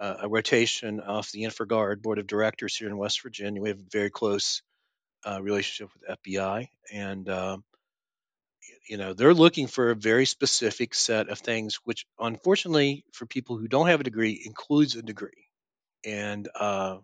[0.00, 3.60] a, a rotation off the InfraGard board of directors here in West Virginia.
[3.60, 4.62] We have a very close
[5.24, 7.64] uh, relationship with FBI, and um,
[8.88, 13.56] you know they're looking for a very specific set of things which unfortunately for people
[13.56, 15.46] who don't have a degree includes a degree.
[16.04, 16.98] And uh,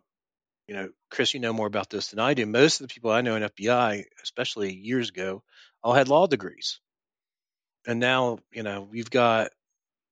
[0.67, 2.47] you know chris you know more about this than i do.
[2.47, 5.43] Most of the people i know in fbi especially years ago
[5.83, 6.81] all had law degrees.
[7.87, 9.51] And now you know we've got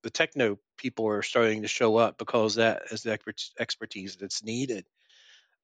[0.03, 3.17] the techno people are starting to show up because that is the
[3.59, 4.85] expertise that's needed.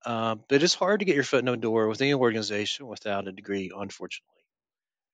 [0.06, 3.28] Uh, but it's hard to get your foot in the door with any organization without
[3.28, 4.38] a degree unfortunately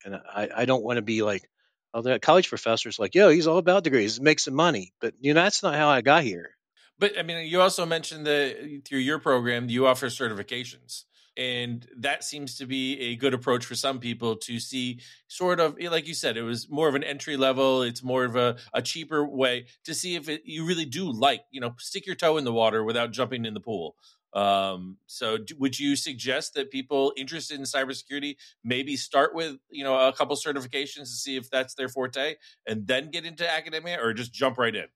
[0.06, 1.50] and I, I don't want to be like,
[1.94, 4.94] oh, that college professor's like, yo, he's all about degrees, make some money.
[5.02, 6.52] But you know, that's not how I got here.
[6.98, 11.04] But I mean, you also mentioned that uh, through your program, you offer certifications.
[11.38, 15.76] And that seems to be a good approach for some people to see sort of,
[15.82, 17.82] eh, like you said, it was more of an entry level.
[17.82, 21.42] It's more of a, a cheaper way to see if it, you really do like,
[21.52, 23.98] you know, stick your toe in the water without jumping in the pool.
[24.36, 29.86] Um, so, do, would you suggest that people interested in cybersecurity maybe start with you
[29.86, 32.36] know a couple certifications to see if that's their forte,
[32.68, 34.88] and then get into academia, or just jump right in?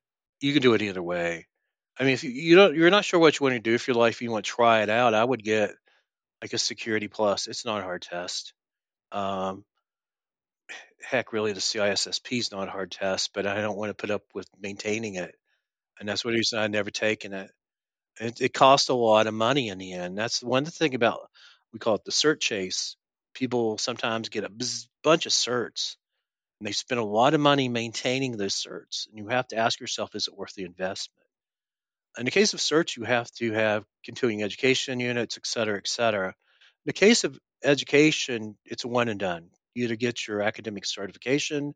[0.42, 1.48] You can do it either way.
[1.98, 3.92] I mean, if you, you don't, you're not sure what you want to do for
[3.92, 5.14] your life, you want to try it out.
[5.14, 5.72] I would get
[6.42, 7.48] like a Security Plus.
[7.48, 8.54] It's not a hard test.
[9.12, 9.64] Um,
[11.02, 14.12] heck, really, the CISSP is not a hard test, but I don't want to put
[14.12, 15.34] up with maintaining it,
[16.00, 17.52] and that's one reason I've never taken it.
[18.20, 20.18] It, it costs a lot of money in the end.
[20.18, 21.30] That's one thing about
[21.72, 22.96] we call it the cert chase.
[23.34, 25.96] People sometimes get a bzz, bunch of certs,
[26.60, 29.08] and they spend a lot of money maintaining those certs.
[29.08, 31.28] And you have to ask yourself, is it worth the investment?
[32.18, 35.88] In the case of certs, you have to have continuing education units, et cetera, et
[35.88, 36.30] cetera.
[36.30, 36.34] In
[36.88, 39.50] the case of education, it's a one and done.
[39.76, 41.76] You either get your academic certification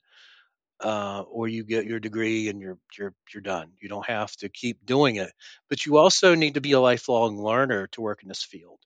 [0.84, 3.72] uh, or you get your degree and you're you're you're done.
[3.82, 5.32] You don't have to keep doing it,
[5.69, 8.80] but you also need to be a lifelong learner to work in this field.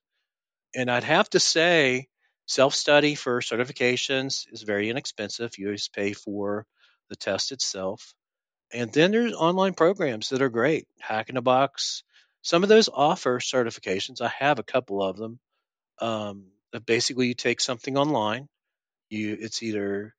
[0.74, 2.08] And I'd have to say,
[2.46, 5.58] self study for certifications is very inexpensive.
[5.58, 6.66] You just pay for
[7.10, 8.14] the test itself,
[8.72, 10.86] and then there's online programs that are great.
[11.00, 12.04] Hack in a Box.
[12.42, 14.20] Some of those offer certifications.
[14.20, 15.40] I have a couple of them.
[16.00, 16.46] Um,
[16.86, 18.48] basically, you take something online.
[19.10, 20.14] You it's either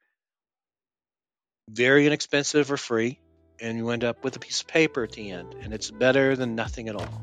[1.71, 3.19] very inexpensive or free,
[3.61, 6.35] and you end up with a piece of paper at the end, and it's better
[6.35, 7.21] than nothing at all.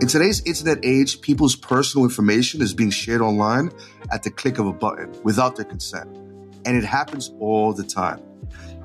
[0.00, 3.70] In today's internet age, people's personal information is being shared online
[4.10, 6.08] at the click of a button without their consent.
[6.66, 8.20] And it happens all the time.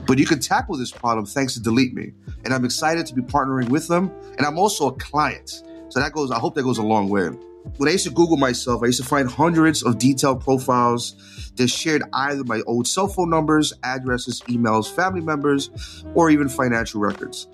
[0.06, 2.12] But you can tackle this problem thanks to Delete Me.
[2.44, 4.12] And I'm excited to be partnering with them.
[4.38, 5.50] And I'm also a client.
[5.90, 7.30] So that goes, I hope that goes a long way.
[7.78, 11.68] When I used to Google myself, I used to find hundreds of detailed profiles that
[11.68, 17.48] shared either my old cell phone numbers, addresses, emails, family members, or even financial records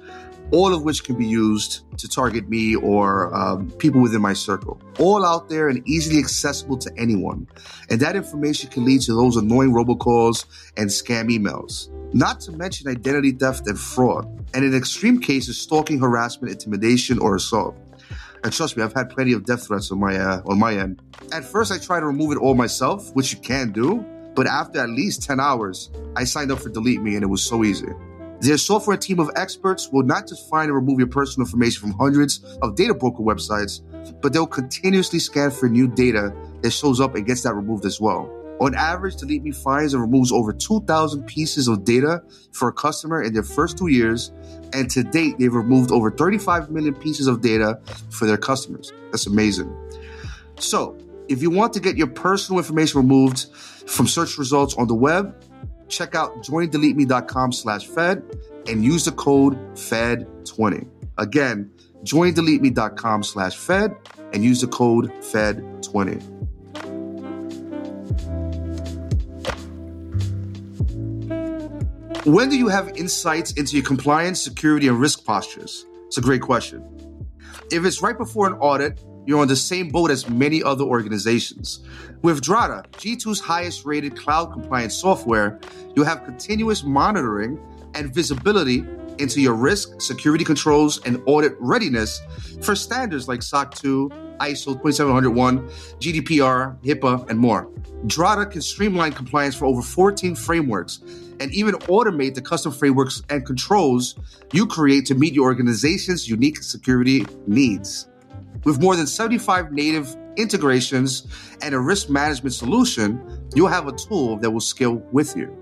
[0.51, 4.81] all of which can be used to target me or um, people within my circle.
[4.99, 7.47] All out there and easily accessible to anyone.
[7.89, 10.45] And that information can lead to those annoying robocalls
[10.77, 11.89] and scam emails.
[12.13, 14.25] Not to mention identity theft and fraud.
[14.53, 17.75] And in extreme cases, stalking, harassment, intimidation, or assault.
[18.43, 21.01] And trust me, I've had plenty of death threats on my uh, on my end.
[21.31, 24.05] At first, I tried to remove it all myself, which you can do.
[24.33, 27.43] But after at least 10 hours, I signed up for Delete Me and it was
[27.43, 27.87] so easy.
[28.39, 31.91] Their software team of experts will not just find and remove your personal information from
[31.91, 33.81] hundreds of data broker websites,
[34.21, 38.01] but they'll continuously scan for new data that shows up and gets that removed as
[38.01, 38.40] well.
[38.61, 42.21] On average, Delete Me finds and removes over 2,000 pieces of data
[42.51, 44.31] for a customer in their first two years,
[44.71, 47.79] and to date, they've removed over 35 million pieces of data
[48.11, 48.93] for their customers.
[49.05, 49.75] That's amazing.
[50.59, 50.95] So,
[51.27, 53.47] if you want to get your personal information removed
[53.87, 55.43] from search results on the web,
[55.87, 58.21] check out joindeleteme.com slash fed
[58.67, 60.87] and use the code FED20.
[61.17, 61.71] Again,
[62.03, 63.95] joindeleteme.com slash fed
[64.33, 66.50] and use the code FED20.
[72.25, 75.87] When do you have insights into your compliance, security, and risk postures?
[76.05, 76.85] It's a great question.
[77.71, 81.83] If it's right before an audit, you're on the same boat as many other organizations.
[82.21, 85.59] With Drata, G2's highest rated cloud compliance software,
[85.95, 87.59] you have continuous monitoring
[87.95, 88.85] and visibility
[89.17, 92.21] into your risk, security controls, and audit readiness
[92.61, 94.09] for standards like SOC 2,
[94.41, 95.67] ISO 2701,
[95.99, 97.67] GDPR, HIPAA, and more.
[98.05, 100.99] Drata can streamline compliance for over 14 frameworks
[101.41, 104.15] and even automate the custom frameworks and controls
[104.53, 108.07] you create to meet your organization's unique security needs.
[108.63, 111.25] With more than 75 native integrations
[111.63, 115.57] and a risk management solution, you'll have a tool that will scale with you.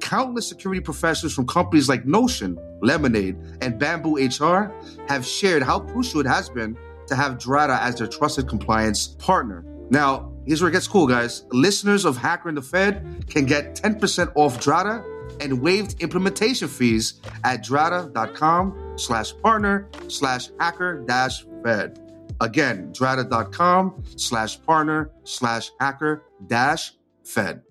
[0.00, 4.72] Countless security professionals from companies like Notion, Lemonade, and Bamboo HR
[5.06, 9.64] have shared how crucial it has been to have Drata as their trusted compliance partner.
[9.90, 11.44] Now, here's where it gets cool, guys.
[11.50, 15.04] Listeners of Hacker and the Fed can get 10% off Drata
[15.40, 21.98] and waived implementation fees at drata.com slash partner slash hacker dash fed.
[22.40, 26.92] Again, drata.com slash partner slash hacker dash
[27.24, 27.62] fed.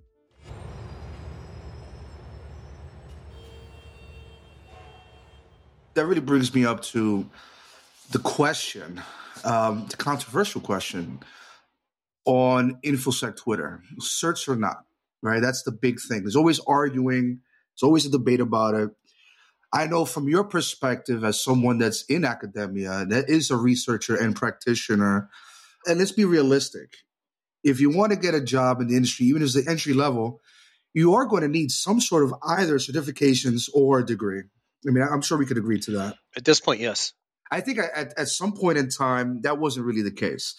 [5.93, 7.29] That really brings me up to
[8.11, 9.01] the question,
[9.43, 11.19] um, the controversial question
[12.25, 14.85] on InfoSec Twitter, certs or not,
[15.21, 15.41] right?
[15.41, 16.21] That's the big thing.
[16.21, 17.41] There's always arguing.
[17.73, 18.89] There's always a debate about it.
[19.73, 24.35] I know from your perspective as someone that's in academia, that is a researcher and
[24.35, 25.29] practitioner,
[25.87, 26.93] and let's be realistic.
[27.63, 30.41] If you want to get a job in the industry, even as the entry level,
[30.93, 34.43] you are going to need some sort of either certifications or a degree.
[34.87, 36.17] I mean, I'm sure we could agree to that.
[36.37, 37.13] At this point, yes.
[37.49, 40.55] I think at, at some point in time, that wasn't really the case.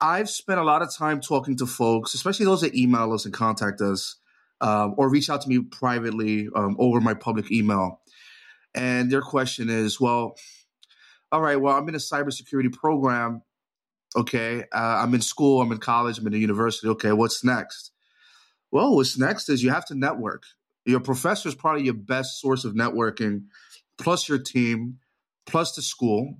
[0.00, 3.34] I've spent a lot of time talking to folks, especially those that email us and
[3.34, 4.16] contact us,
[4.60, 8.00] um, or reach out to me privately um, over my public email.
[8.74, 10.36] And their question is, well,
[11.32, 13.42] all right, well, I'm in a cybersecurity program.
[14.16, 16.88] Okay, uh, I'm in school, I'm in college, I'm in a university.
[16.88, 17.92] Okay, what's next?
[18.70, 20.44] Well, what's next is you have to network.
[20.86, 23.44] Your professor is probably your best source of networking,
[23.98, 24.98] plus your team,
[25.46, 26.38] plus the school.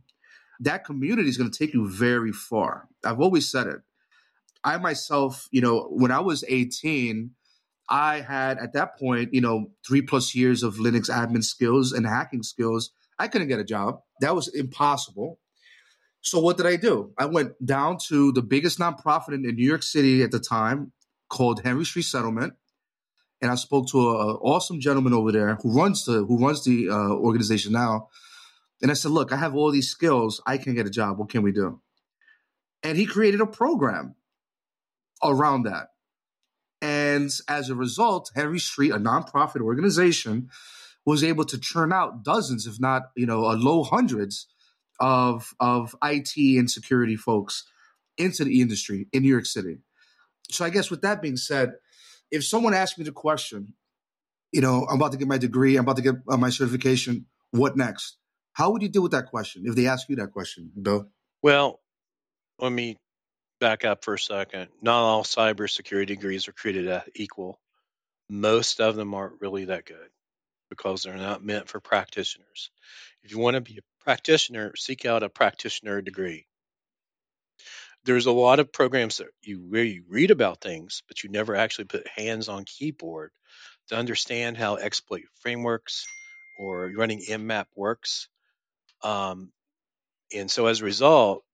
[0.60, 2.88] That community is going to take you very far.
[3.04, 3.80] I've always said it.
[4.64, 7.30] I myself, you know, when I was 18,
[7.88, 12.06] I had at that point, you know, three plus years of Linux admin skills and
[12.06, 12.90] hacking skills.
[13.18, 14.02] I couldn't get a job.
[14.20, 15.38] That was impossible.
[16.20, 17.12] So what did I do?
[17.16, 20.92] I went down to the biggest nonprofit in, in New York City at the time
[21.28, 22.54] called Henry Street Settlement,
[23.40, 26.88] and I spoke to an awesome gentleman over there who runs the who runs the
[26.90, 28.08] uh, organization now.
[28.80, 30.40] And I said, "Look, I have all these skills.
[30.46, 31.18] I can get a job.
[31.18, 31.80] What can we do?"
[32.82, 34.14] And he created a program
[35.22, 35.88] around that.
[36.80, 40.48] And as a result, Henry Street, a nonprofit organization,
[41.04, 44.46] was able to churn out dozens, if not you know, a low hundreds
[45.00, 47.64] of of IT and security folks
[48.16, 49.78] into the industry in New York City.
[50.50, 51.74] So I guess with that being said,
[52.30, 53.74] if someone asked me the question,
[54.52, 57.26] you know, I'm about to get my degree, I'm about to get uh, my certification,
[57.50, 58.16] what next?
[58.58, 61.08] How would you deal with that question if they ask you that question, Bill?
[61.44, 61.78] Well,
[62.58, 62.96] let me
[63.60, 64.66] back up for a second.
[64.82, 67.60] Not all cybersecurity degrees are created equal.
[68.28, 70.10] Most of them aren't really that good
[70.70, 72.72] because they're not meant for practitioners.
[73.22, 76.48] If you want to be a practitioner, seek out a practitioner degree.
[78.06, 81.54] There's a lot of programs that you where you read about things, but you never
[81.54, 83.30] actually put hands on keyboard
[83.90, 86.08] to understand how exploit frameworks
[86.58, 88.28] or running nmap works.
[89.02, 89.50] Um,
[90.34, 91.44] and so as a result,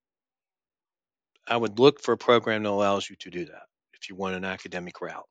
[1.46, 3.62] I would look for a program that allows you to do that
[3.94, 5.28] if you want an academic route.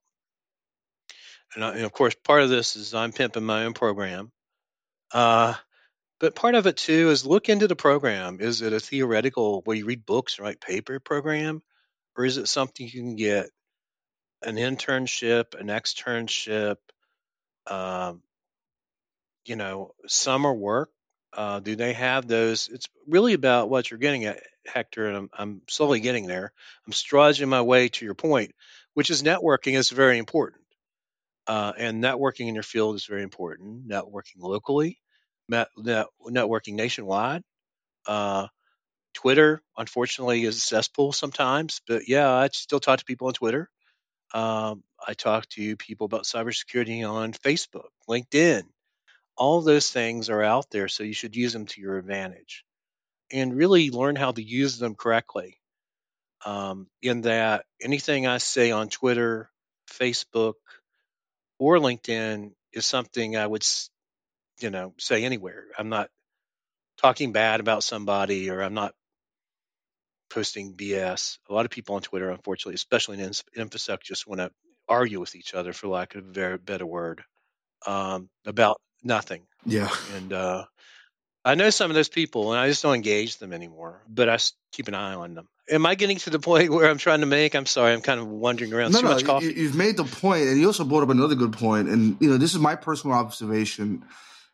[1.56, 4.32] And, I, and of course, part of this is I'm pimping my own program.
[5.12, 5.54] Uh,
[6.20, 8.40] but part of it too is look into the program.
[8.40, 11.62] Is it a theoretical where you read books and write paper program?
[12.16, 13.50] Or is it something you can get
[14.42, 16.78] an internship, an externship,
[17.68, 18.22] um,
[19.46, 20.90] you know, summer work?
[21.36, 22.68] Uh, do they have those?
[22.68, 26.52] It's really about what you're getting at, Hector, and I'm, I'm slowly getting there.
[26.86, 28.54] I'm striding my way to your point,
[28.94, 30.62] which is networking is very important.
[31.48, 33.88] Uh, and networking in your field is very important.
[33.88, 35.00] Networking locally,
[35.50, 37.44] net, net, networking nationwide.
[38.06, 38.48] Uh,
[39.14, 43.70] Twitter, unfortunately, is cesspool sometimes, but yeah, I still talk to people on Twitter.
[44.34, 48.64] Um, I talk to people about cybersecurity on Facebook, LinkedIn.
[49.36, 52.64] All those things are out there, so you should use them to your advantage
[53.32, 55.60] and really learn how to use them correctly.
[56.46, 59.50] Um, in that, anything I say on Twitter,
[59.90, 60.56] Facebook,
[61.58, 63.64] or LinkedIn is something I would
[64.60, 65.66] you know, say anywhere.
[65.78, 66.10] I'm not
[66.98, 68.94] talking bad about somebody or I'm not
[70.30, 71.38] posting BS.
[71.50, 74.52] A lot of people on Twitter, unfortunately, especially in InfoSec, just want to
[74.88, 77.24] argue with each other, for lack of a very better word,
[77.86, 79.42] um, about nothing.
[79.66, 79.90] Yeah.
[80.16, 80.66] And uh,
[81.46, 84.02] I know some of those people, and I just don't engage them anymore.
[84.08, 84.38] But I
[84.72, 85.48] keep an eye on them.
[85.70, 87.56] Am I getting to the point where I'm trying to make?
[87.56, 88.92] I'm sorry, I'm kind of wandering around.
[88.92, 89.54] No, Too no, much coffee.
[89.54, 91.90] you've made the point, and you also brought up another good point.
[91.90, 94.04] And you know, this is my personal observation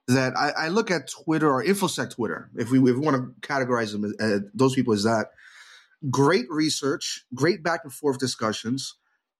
[0.07, 3.47] that I, I, look at Twitter or InfoSec Twitter, if we, if we want to
[3.47, 5.27] categorize them, as, uh, those people as that,
[6.09, 8.95] great research, great back and forth discussions,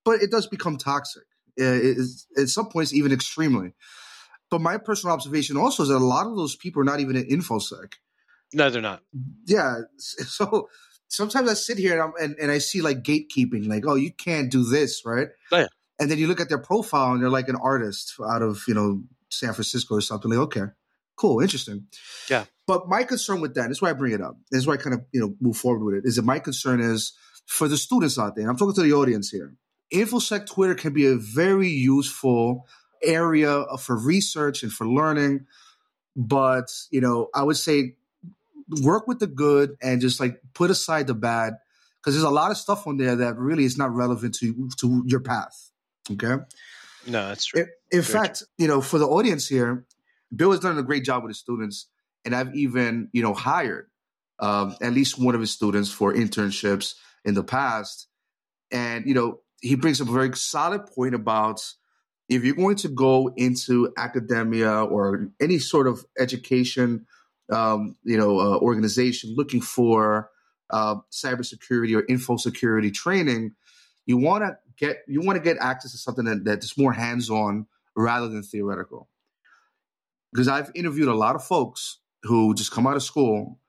[0.06, 1.24] but it does become toxic.
[1.58, 3.74] It, it, at some points, even extremely.
[4.50, 7.16] But my personal observation also is that a lot of those people are not even
[7.16, 7.94] in InfoSec.
[8.54, 9.02] No, they're not.
[9.46, 9.82] Yeah.
[9.98, 10.70] So
[11.08, 14.52] sometimes I sit here and, and, and, I see like gatekeeping, like, oh, you can't
[14.52, 15.28] do this, right?
[15.52, 15.68] Oh, yeah.
[16.00, 18.74] And then you look at their profile and they're like an artist out of, you
[18.74, 20.32] know, San Francisco or something.
[20.32, 20.66] Like, okay,
[21.16, 21.88] cool, interesting.
[22.30, 22.46] Yeah.
[22.66, 24.38] But my concern with that, this why I bring it up.
[24.52, 26.08] This is why I kind of you know move forward with it.
[26.08, 27.14] Is that my concern is
[27.46, 28.50] for the students out there.
[28.50, 29.56] I'm talking to the audience here.
[29.94, 32.68] InfoSec Twitter can be a very useful
[33.04, 35.46] area for research and for learning,
[36.16, 37.96] but you know I would say
[38.82, 41.54] work with the good and just like put aside the bad
[42.00, 45.04] because there's a lot of stuff on there that really is not relevant to to
[45.06, 45.72] your path.
[46.12, 46.36] Okay.
[47.08, 47.62] No, that's true.
[47.62, 48.48] In, in fact, true.
[48.58, 49.86] you know, for the audience here,
[50.36, 51.88] Bill has done a great job with his students,
[52.26, 53.88] and I've even you know hired
[54.40, 56.96] um, at least one of his students for internships
[57.26, 58.08] in the past,
[58.72, 61.62] and you know he brings up a very solid point about
[62.30, 67.08] if you're going to go into academia or any sort of education,
[67.52, 70.30] um, you know, uh, organization looking for
[70.70, 73.56] uh, cybersecurity or info security training,
[74.06, 77.66] you want to get you want to get access to something that, that's more hands-on
[77.96, 79.10] rather than theoretical.
[80.32, 83.60] Because I've interviewed a lot of folks who just come out of school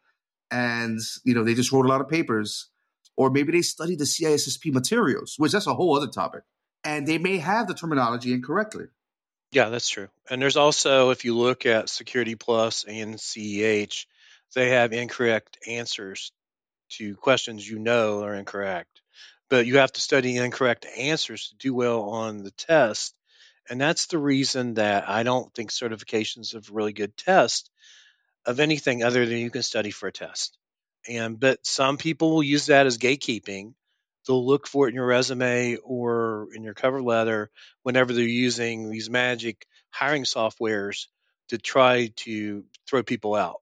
[0.51, 2.69] and you know they just wrote a lot of papers,
[3.17, 6.43] or maybe they studied the CISSP materials, which that's a whole other topic,
[6.85, 8.87] and they may have the terminology incorrectly.
[9.53, 10.09] Yeah, that's true.
[10.28, 14.07] And there's also, if you look at Security Plus and CEH,
[14.55, 16.33] they have incorrect answers
[16.91, 19.01] to questions you know are incorrect.
[19.49, 23.14] But you have to study incorrect answers to do well on the test.
[23.68, 27.70] And that's the reason that I don't think certification's a really good test
[28.47, 30.57] of anything other than you can study for a test.
[31.09, 33.74] And but some people will use that as gatekeeping.
[34.27, 37.51] They'll look for it in your resume or in your cover letter
[37.83, 41.07] whenever they're using these magic hiring softwares
[41.49, 43.61] to try to throw people out.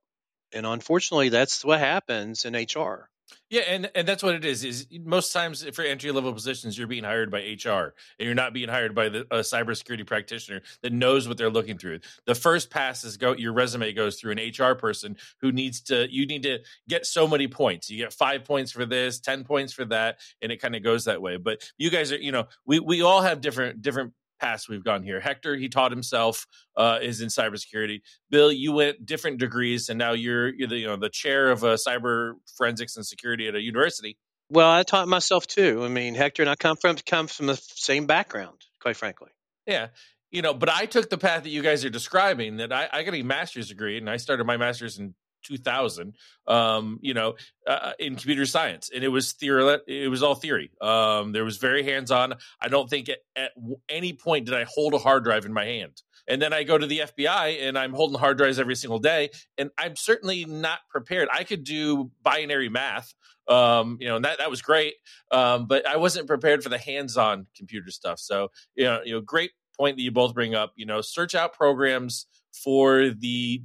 [0.52, 3.08] And unfortunately, that's what happens in HR.
[3.50, 4.62] Yeah, and and that's what it is.
[4.62, 8.52] Is most times for entry level positions, you're being hired by HR, and you're not
[8.52, 12.00] being hired by the a cybersecurity practitioner that knows what they're looking through.
[12.26, 16.06] The first pass is go your resume goes through an HR person who needs to.
[16.10, 16.58] You need to
[16.88, 17.88] get so many points.
[17.88, 21.06] You get five points for this, ten points for that, and it kind of goes
[21.06, 21.38] that way.
[21.38, 25.02] But you guys are, you know, we we all have different different paths we've gone
[25.02, 25.20] here.
[25.20, 28.00] Hector, he taught himself, uh, is in cybersecurity.
[28.30, 31.64] Bill, you went different degrees, and now you're, you're the you know the chair of
[31.64, 34.16] uh, cyber forensics and security at a university.
[34.50, 35.84] Well, I taught myself too.
[35.84, 39.30] I mean, Hector and I come from come from the same background, quite frankly.
[39.66, 39.88] Yeah.
[40.30, 42.58] You know, but I took the path that you guys are describing.
[42.58, 45.14] That I, I got a master's degree, and I started my master's in
[45.48, 46.14] 2000
[46.46, 47.34] um, you know
[47.66, 51.56] uh, in computer science and it was theory it was all theory um, there was
[51.56, 53.50] very hands on i don't think at, at
[53.88, 56.76] any point did i hold a hard drive in my hand and then i go
[56.76, 60.80] to the fbi and i'm holding hard drives every single day and i'm certainly not
[60.90, 63.14] prepared i could do binary math
[63.48, 64.96] um, you know, and that that was great.
[65.30, 68.18] Um, but I wasn't prepared for the hands-on computer stuff.
[68.18, 70.72] So, you know, you know, great point that you both bring up.
[70.76, 73.62] You know, search out programs for the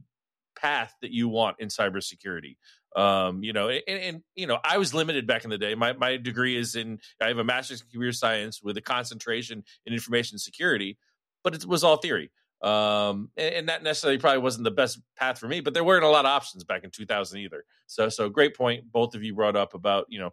[0.64, 2.56] path that you want in cybersecurity.
[2.96, 5.76] Um, you know, and, and, you know, I was limited back in the day.
[5.76, 9.64] My my degree is in I have a master's in computer science with a concentration
[9.86, 10.98] in information security,
[11.44, 12.32] but it was all theory.
[12.62, 16.06] Um, and, and, that necessarily probably wasn't the best path for me, but there weren't
[16.06, 17.66] a lot of options back in 2000 either.
[17.88, 18.90] So, so great point.
[18.90, 20.30] Both of you brought up about, you know,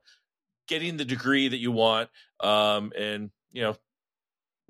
[0.69, 2.09] getting the degree that you want,
[2.39, 3.75] um, and, you know,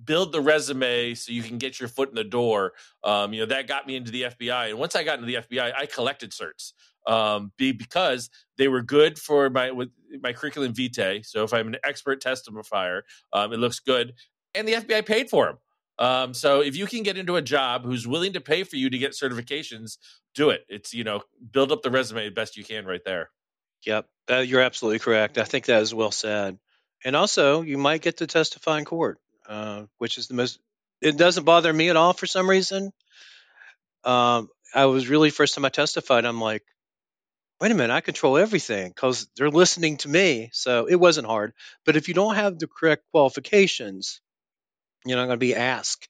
[0.05, 2.73] build the resume so you can get your foot in the door.
[3.05, 4.71] Um, you know, that got me into the FBI.
[4.71, 6.73] And once I got into the FBI, I collected certs
[7.07, 9.91] um, be, because they were good for my with
[10.23, 11.23] my curriculum vitae.
[11.25, 14.15] So if I'm an expert testifier, um, it looks good,
[14.55, 15.59] and the FBI paid for them.
[15.99, 18.89] Um, so if you can get into a job who's willing to pay for you
[18.89, 19.99] to get certifications,
[20.35, 20.63] do it.
[20.69, 23.31] It's you know build up the resume best you can right there.
[23.87, 25.39] Yep, uh, you're absolutely correct.
[25.39, 26.59] I think that is well said.
[27.05, 29.19] And also, you might get to testify in court.
[29.51, 30.61] Uh, which is the most.
[31.03, 32.93] It doesn't bother me at all for some reason.
[34.05, 36.25] Um, I was really first time I testified.
[36.25, 36.63] I'm like,
[37.61, 40.51] wait a minute, I control everything because they're listening to me.
[40.53, 41.53] So it wasn't hard.
[41.85, 44.21] But if you don't have the correct qualifications,
[45.05, 46.09] you're not going to be asked.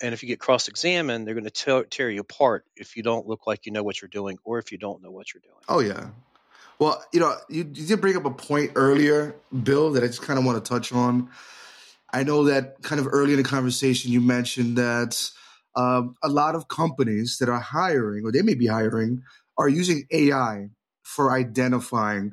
[0.00, 3.26] And if you get cross examined, they're going to tear you apart if you don't
[3.26, 5.62] look like you know what you're doing or if you don't know what you're doing.
[5.68, 6.10] Oh, yeah.
[6.78, 10.22] Well, you know, you, you did bring up a point earlier, Bill, that I just
[10.22, 11.28] kind of want to touch on.
[12.12, 15.30] I know that kind of early in the conversation, you mentioned that
[15.74, 19.22] um, a lot of companies that are hiring, or they may be hiring,
[19.56, 20.68] are using AI
[21.02, 22.32] for identifying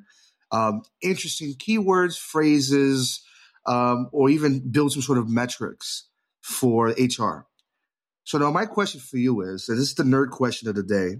[0.52, 3.24] um, interesting keywords, phrases,
[3.66, 6.06] um, or even build some sort of metrics
[6.42, 7.46] for HR.
[8.24, 10.84] So now my question for you is, and this is the nerd question of the
[10.84, 11.18] day,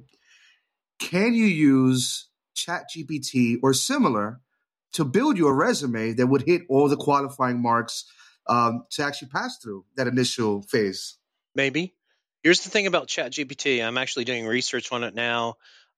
[1.00, 4.42] can you use ChatGPT or similar
[4.94, 8.06] to build your resume that would hit all the qualifying marks
[8.50, 11.18] um, to actually pass through that initial phase.
[11.56, 11.96] Maybe.
[12.44, 13.86] Here's the thing about ChatGPT.
[13.86, 15.56] I'm actually doing research on it now.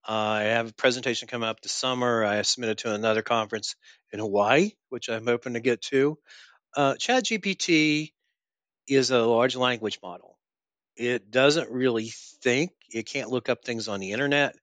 [0.08, 2.26] Uh, I have a presentation coming up this summer.
[2.26, 3.76] I submitted to another conference
[4.12, 6.18] in Hawaii, which I'm hoping to get to.
[6.76, 8.12] Uh, ChatGPT
[8.88, 10.38] is a large language model.
[10.98, 12.12] It doesn't really
[12.44, 14.56] think, it can't look up things on the internet,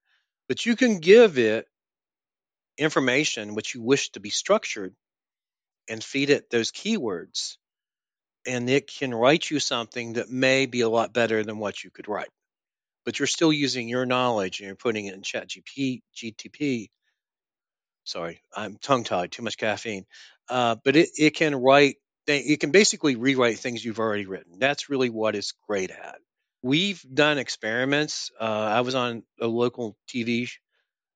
[0.47, 1.65] but you can give it
[2.77, 4.93] information which you wish to be structured
[5.89, 7.57] and feed it those keywords
[8.49, 11.91] and it can write you something that may be a lot better than what you
[11.91, 12.29] could write.
[13.05, 16.89] But you're still using your knowledge and you're putting it in Chat GP, GTP.
[18.05, 20.05] Sorry, I'm tongue tied, too much caffeine.
[20.49, 24.57] Uh, but it, it can write, it can basically rewrite things you've already written.
[24.57, 26.17] That's really what it's great at.
[26.63, 28.31] We've done experiments.
[28.39, 30.49] Uh, I was on a local TV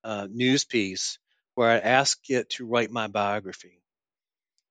[0.03, 1.17] uh, news piece
[1.55, 3.82] where I asked it to write my biography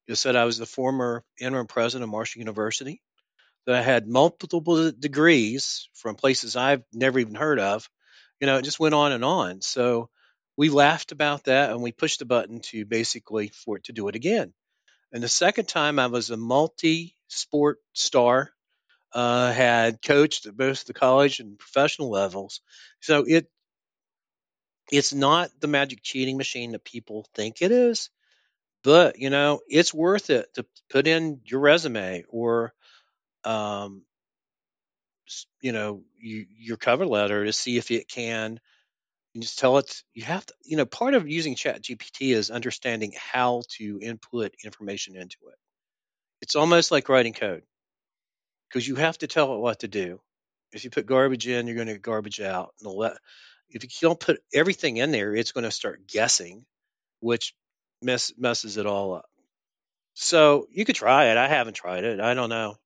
[0.08, 3.02] It said I was the former interim president of Marshall University,
[3.66, 7.88] that I had multiple degrees from places I've never even heard of.
[8.40, 9.62] You know, it just went on and on.
[9.62, 10.10] So
[10.56, 14.08] we laughed about that and we pushed the button to basically for it to do
[14.08, 14.52] it again.
[15.12, 18.50] And the second time I was a multi sport star,
[19.12, 22.60] uh, had coached at both the college and professional levels.
[23.00, 23.48] So it
[24.90, 28.10] it's not the magic cheating machine that people think it is,
[28.84, 32.72] but you know, it's worth it to put in your resume or
[33.44, 34.02] um,
[35.60, 38.60] you know, you, your cover letter to see if it can.
[39.36, 40.54] Just tell it you have to.
[40.62, 45.58] You know, part of using Chat GPT is understanding how to input information into it.
[46.42, 47.62] It's almost like writing code
[48.68, 50.20] because you have to tell it what to do.
[50.72, 52.74] If you put garbage in, you're going to get garbage out.
[52.82, 53.18] And
[53.70, 56.64] if you don't put everything in there, it's going to start guessing,
[57.20, 57.54] which
[58.02, 59.26] mess, messes it all up.
[60.14, 61.36] So you could try it.
[61.36, 62.20] I haven't tried it.
[62.20, 62.76] I don't know.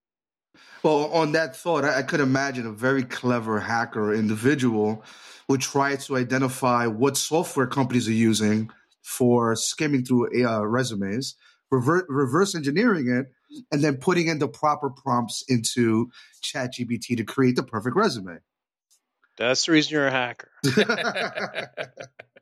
[0.82, 5.04] Well, on that thought, I, I could imagine a very clever hacker individual
[5.48, 8.70] would try to identify what software companies are using
[9.02, 11.36] for skimming through uh, resumes,
[11.70, 13.26] rever- reverse engineering it,
[13.72, 16.10] and then putting in the proper prompts into
[16.42, 18.38] ChatGPT to create the perfect resume.
[19.36, 20.50] That's the reason you're a hacker.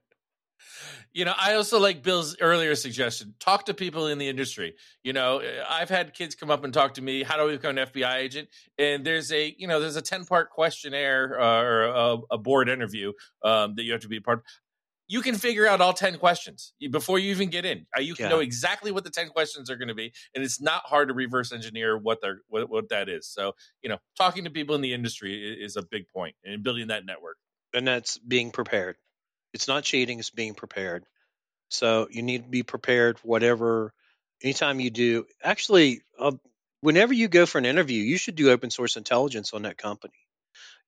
[1.13, 3.35] you know, I also like Bill's earlier suggestion.
[3.39, 4.75] Talk to people in the industry.
[5.03, 7.23] You know, I've had kids come up and talk to me.
[7.23, 8.49] How do we become an FBI agent?
[8.79, 12.69] And there's a, you know, there's a ten part questionnaire uh, or a, a, board
[12.69, 13.13] interview
[13.45, 14.39] um, that you have to be a part.
[14.39, 14.45] of.
[15.07, 17.87] You can figure out all ten questions before you even get in.
[17.97, 18.31] Uh, you can yeah.
[18.31, 21.15] know exactly what the ten questions are going to be, and it's not hard to
[21.15, 23.29] reverse engineer what they're what, what that is.
[23.29, 26.89] So, you know, talking to people in the industry is a big point in building
[26.89, 27.37] that network.
[27.75, 28.97] And that's being prepared.
[29.55, 31.05] It's not cheating, it's being prepared.
[31.69, 33.95] So you need to be prepared, whatever,
[34.43, 35.27] anytime you do.
[35.43, 36.33] Actually, uh,
[36.81, 40.15] whenever you go for an interview, you should do open source intelligence on that company.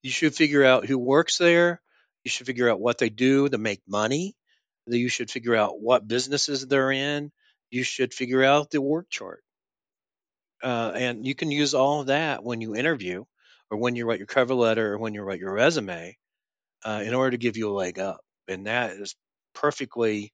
[0.03, 1.81] You should figure out who works there.
[2.25, 4.35] You should figure out what they do to make money.
[4.85, 7.31] You should figure out what businesses they're in.
[7.71, 9.43] You should figure out the work chart.
[10.61, 13.23] Uh, and you can use all that when you interview
[13.69, 16.17] or when you write your cover letter or when you write your resume
[16.83, 19.15] uh, in order to give you a leg up and that is
[19.53, 20.33] perfectly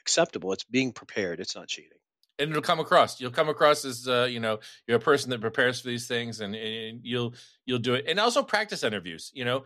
[0.00, 0.52] acceptable.
[0.52, 1.40] It's being prepared.
[1.40, 1.98] It's not cheating.
[2.38, 3.20] And it'll come across.
[3.20, 6.40] You'll come across as uh, you know you're a person that prepares for these things,
[6.40, 7.34] and, and you'll
[7.66, 8.06] you'll do it.
[8.08, 9.30] And also practice interviews.
[9.34, 9.64] You know,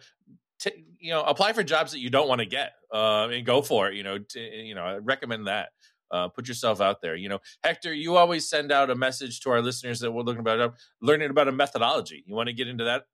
[0.58, 3.62] t- you know, apply for jobs that you don't want to get, uh, and go
[3.62, 3.94] for it.
[3.94, 5.68] You know, t- you know, I recommend that.
[6.10, 7.16] Uh, put yourself out there.
[7.16, 10.40] You know, Hector, you always send out a message to our listeners that we're looking
[10.40, 12.24] about learning about a methodology.
[12.26, 13.04] You want to get into that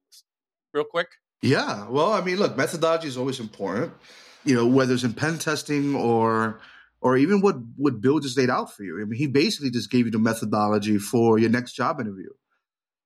[0.75, 1.09] real quick?
[1.43, 1.89] Yeah.
[1.89, 3.93] Well, I mean, look, methodology is always important
[4.45, 6.61] you know, whether it's in pen testing or
[7.01, 9.01] or even what what Bill just laid out for you.
[9.01, 12.31] I mean, he basically just gave you the methodology for your next job interview.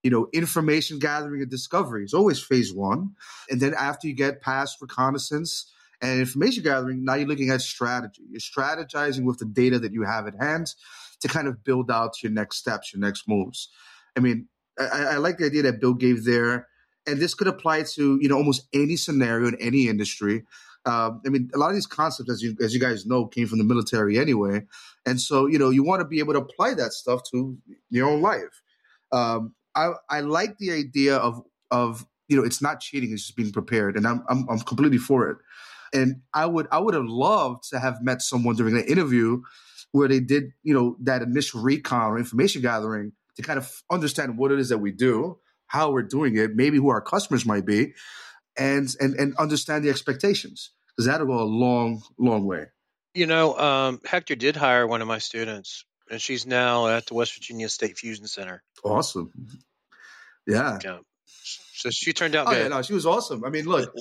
[0.03, 3.15] You know, information gathering and discovery is always phase one,
[3.49, 8.23] and then after you get past reconnaissance and information gathering, now you're looking at strategy.
[8.29, 10.75] You're strategizing with the data that you have at hand
[11.21, 13.71] to kind of build out your next steps, your next moves.
[14.15, 16.69] I mean, I, I like the idea that Bill gave there,
[17.07, 20.45] and this could apply to you know almost any scenario in any industry
[20.87, 23.47] um, I mean, a lot of these concepts, as you as you guys know, came
[23.47, 24.63] from the military anyway,
[25.07, 27.57] and so you know you want to be able to apply that stuff to
[27.91, 28.63] your own life.
[29.13, 33.37] Um, I I like the idea of of you know it's not cheating; it's just
[33.37, 35.39] being prepared, and I'm I'm, I'm completely for it.
[35.95, 39.41] And I would I would have loved to have met someone during the interview
[39.93, 44.37] where they did you know that initial recon or information gathering to kind of understand
[44.37, 47.65] what it is that we do, how we're doing it, maybe who our customers might
[47.65, 47.95] be,
[48.57, 52.67] and and and understand the expectations because that'll go a long, long way.
[53.15, 57.15] You know, um, Hector did hire one of my students, and she's now at the
[57.15, 58.63] West Virginia State Fusion Center.
[58.85, 59.33] Awesome.
[60.47, 60.79] Yeah.
[60.85, 60.99] yeah.
[61.75, 62.63] So she turned out oh, good.
[62.63, 63.45] Yeah, no, she was awesome.
[63.45, 63.93] I mean, look,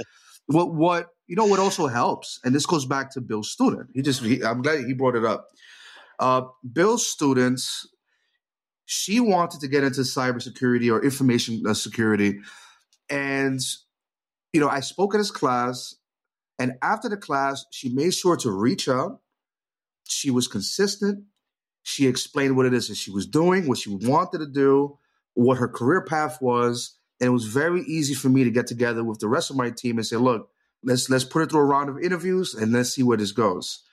[0.47, 3.89] what what you know what also helps, and this goes back to Bill's student.
[3.93, 5.47] He just he, I'm glad he brought it up.
[6.19, 7.87] Uh, Bill's students,
[8.85, 12.39] she wanted to get into cybersecurity or information uh, security,
[13.09, 13.59] and
[14.53, 15.95] you know, I spoke at his class,
[16.59, 19.19] and after the class, she made sure to reach out.
[20.07, 21.25] She was consistent.
[21.81, 24.97] She explained what it is that she was doing, what she wanted to do,
[25.33, 29.03] what her career path was, and it was very easy for me to get together
[29.03, 30.49] with the rest of my team and say, "Look,
[30.83, 33.83] let's let's put it through a round of interviews and let's see where this goes."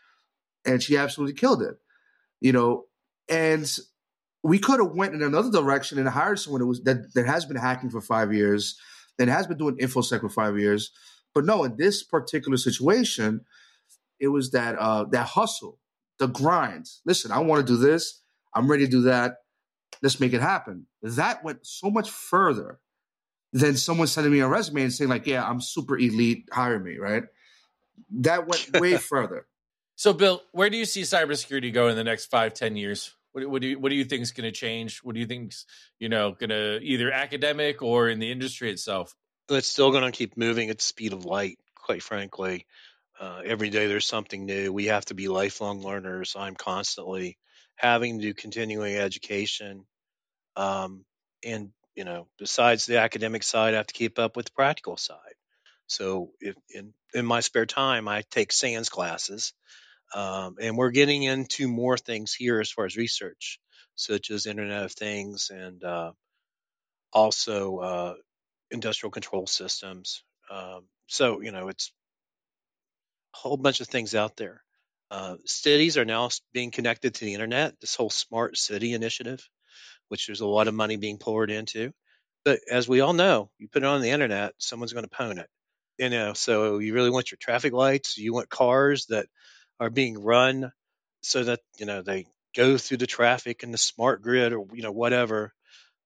[0.64, 1.76] And she absolutely killed it,
[2.40, 2.84] you know.
[3.28, 3.70] And
[4.42, 7.46] we could have went in another direction and hired someone that was that, that has
[7.46, 8.78] been hacking for five years
[9.20, 10.90] and has been doing infosec for five years.
[11.34, 13.42] But no, in this particular situation,
[14.18, 15.78] it was that uh, that hustle,
[16.18, 16.88] the grind.
[17.04, 18.22] Listen, I want to do this.
[18.54, 19.36] I'm ready to do that.
[20.02, 20.86] Let's make it happen.
[21.02, 22.80] That went so much further
[23.52, 26.98] than someone sending me a resume and saying, like, yeah, I'm super elite, hire me,
[26.98, 27.24] right?
[28.10, 29.46] That went way further.
[29.96, 33.14] So, Bill, where do you see cybersecurity go in the next five, ten years?
[33.32, 35.00] What, what do you what do you think is going to change?
[35.02, 35.66] What do you think's
[35.98, 39.14] you know going to either academic or in the industry itself?
[39.48, 41.58] It's still going to keep moving at the speed of light.
[41.74, 42.66] Quite frankly,
[43.18, 44.72] uh, every day there's something new.
[44.72, 46.36] We have to be lifelong learners.
[46.38, 47.38] I'm constantly
[47.76, 49.86] having to do continuing education,
[50.56, 51.04] um,
[51.44, 54.96] and you know, besides the academic side, I have to keep up with the practical
[54.96, 55.34] side.
[55.86, 59.52] So, if, in in my spare time, I take SANS classes
[60.14, 63.61] um, and we're getting into more things here as far as research,
[63.94, 66.12] such as Internet of Things and uh,
[67.12, 68.14] also uh,
[68.70, 70.22] industrial control systems.
[70.50, 71.92] Um, so, you know, it's
[73.34, 74.62] a whole bunch of things out there.
[75.11, 79.48] Uh, cities are now being connected to the internet, this whole smart city initiative,
[80.08, 81.92] which there's a lot of money being poured into.
[82.44, 85.38] But as we all know, you put it on the internet, someone's going to pwn
[85.38, 85.48] it.
[85.98, 89.26] You know, so you really want your traffic lights, you want cars that
[89.80, 90.70] are being run
[91.22, 94.82] so that you know they go through the traffic and the smart grid or you
[94.82, 95.52] know whatever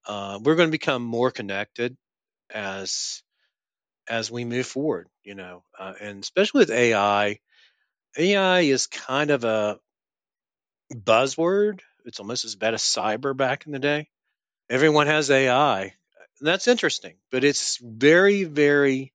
[0.06, 1.96] uh, we're going to become more connected
[2.52, 3.22] as
[4.08, 7.38] as we move forward you know uh, and especially with ai
[8.16, 9.78] ai is kind of a
[10.92, 11.80] buzzword.
[12.04, 14.08] It's almost as bad as cyber back in the day.
[14.70, 19.12] Everyone has ai and that's interesting but it's very very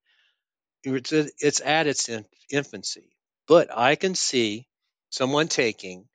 [0.84, 2.10] it's, it's at its
[2.49, 3.10] infancy
[3.50, 4.68] but I can see
[5.10, 6.06] someone taking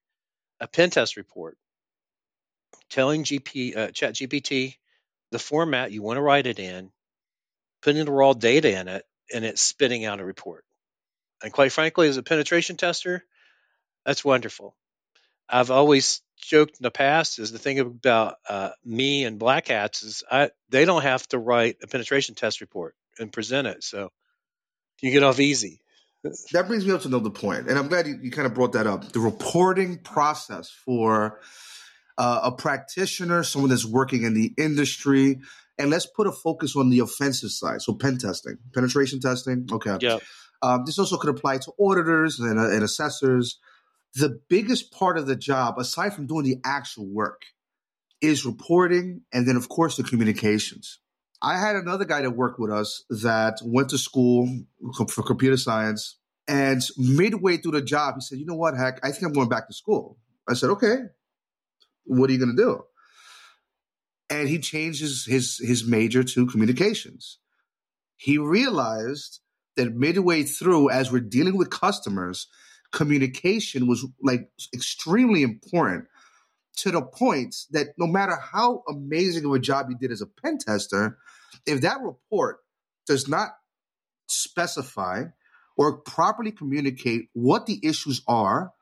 [0.61, 1.59] a pen test report,
[2.89, 4.77] telling GP, uh, Chat GPT
[5.33, 6.93] the format you want to write it in,
[7.83, 10.65] putting the raw data in it, and it's spitting out a report.
[11.43, 13.25] And quite frankly, as a penetration tester,
[14.07, 14.77] that's wonderful.
[15.49, 20.05] I've always joked in the past is the thing about uh, me and black hats
[20.05, 24.13] is I they don't have to write a penetration test report and present it, so
[25.03, 25.81] you get off easy
[26.53, 28.73] that brings me up to another point, and I'm glad you, you kind of brought
[28.73, 29.13] that up.
[29.13, 31.41] The reporting process for
[32.17, 35.41] uh, a practitioner, someone that's working in the industry,
[35.79, 37.83] and let's put a focus on the offensive side.
[37.83, 39.67] So, pen testing, penetration testing.
[39.71, 39.99] Okay.
[40.01, 40.19] Yeah.
[40.63, 43.59] Um, this also could apply to auditors and, uh, and assessors.
[44.15, 47.43] The biggest part of the job, aside from doing the actual work,
[48.23, 51.01] is reporting, and then of course the communications.
[51.43, 54.49] I had another guy that worked with us that went to school
[55.09, 56.19] for computer science.
[56.47, 59.49] And midway through the job, he said, You know what, heck, I think I'm going
[59.49, 60.19] back to school.
[60.49, 60.97] I said, Okay,
[62.05, 62.85] what are you going to do?
[64.31, 67.39] And he changed his, his, his major to communications.
[68.17, 69.41] He realized
[69.77, 72.49] that midway through, as we're dealing with customers,
[72.93, 76.07] communication was like extremely important
[76.77, 80.27] to the point that no matter how amazing of a job you did as a
[80.27, 81.19] pen tester,
[81.67, 82.59] if that report
[83.07, 83.51] does not
[84.27, 85.25] specify
[85.77, 88.73] or properly communicate what the issues are,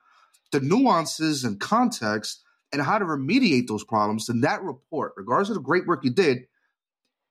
[0.53, 5.57] the nuances and context, and how to remediate those problems, then that report, regardless of
[5.57, 6.47] the great work you did,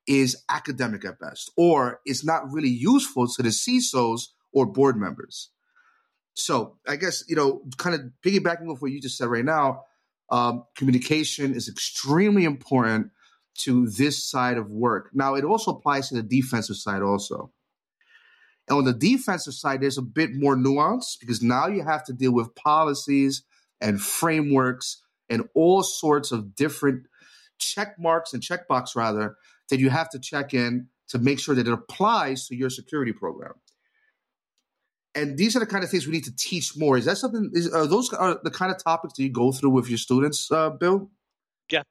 [0.07, 5.49] is academic at best, or it's not really useful to the CISOs or board members.
[6.33, 9.83] So I guess, you know, kind of piggybacking off what you just said right now,
[10.31, 13.11] um, communication is extremely important
[13.59, 15.09] to this side of work.
[15.13, 17.51] Now, it also applies to the defensive side also.
[18.67, 22.13] And on the defensive side, there's a bit more nuance because now you have to
[22.13, 23.43] deal with policies
[23.81, 27.07] and frameworks and all sorts of different
[27.57, 29.35] check marks and checkbox rather
[29.69, 33.11] that you have to check in to make sure that it applies to your security
[33.11, 33.53] program.
[35.13, 36.97] And these are the kind of things we need to teach more.
[36.97, 37.51] Is that something?
[37.53, 40.49] Is, are those are the kind of topics that you go through with your students,
[40.51, 41.09] uh, Bill?
[41.69, 41.83] Yeah,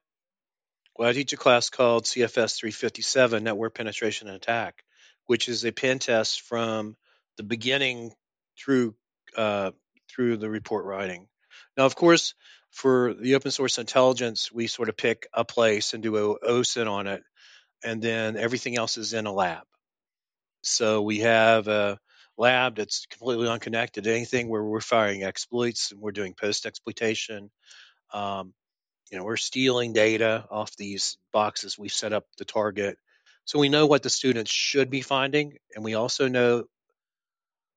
[1.00, 4.84] well, I teach a class called CFS 357 Network Penetration and Attack,
[5.24, 6.94] which is a pen test from
[7.38, 8.12] the beginning
[8.58, 8.94] through
[9.34, 9.70] uh,
[10.10, 11.26] through the report writing.
[11.74, 12.34] Now, of course,
[12.70, 16.90] for the open source intelligence, we sort of pick a place and do a OSINT
[16.90, 17.22] on it,
[17.82, 19.64] and then everything else is in a lab.
[20.62, 21.98] So we have a
[22.40, 24.06] lab that's completely unconnected.
[24.06, 27.50] Anything where we're firing exploits and we're doing post exploitation.
[28.12, 28.54] Um,
[29.10, 32.96] you know, we're stealing data off these boxes we set up to target.
[33.44, 36.64] So we know what the students should be finding, and we also know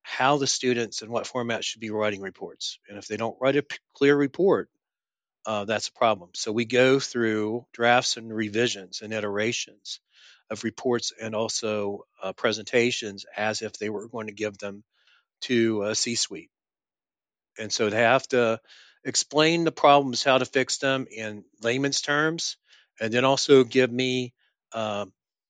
[0.03, 2.79] how the students and what format should be writing reports.
[2.87, 4.69] And if they don't write a p- clear report,
[5.45, 6.29] uh, that's a problem.
[6.33, 9.99] So we go through drafts and revisions and iterations
[10.49, 14.83] of reports and also uh, presentations as if they were going to give them
[15.41, 16.49] to a C suite.
[17.59, 18.59] And so they have to
[19.03, 22.57] explain the problems, how to fix them in layman's terms,
[22.99, 24.33] and then also give me,
[24.73, 25.05] uh,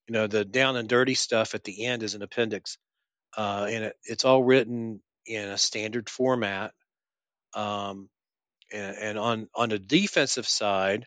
[0.08, 2.78] you know, the down and dirty stuff at the end as an appendix.
[3.38, 6.74] Uh, and it, it's all written in a standard format.
[7.54, 8.10] Um,
[8.74, 11.06] and, on on the defensive side,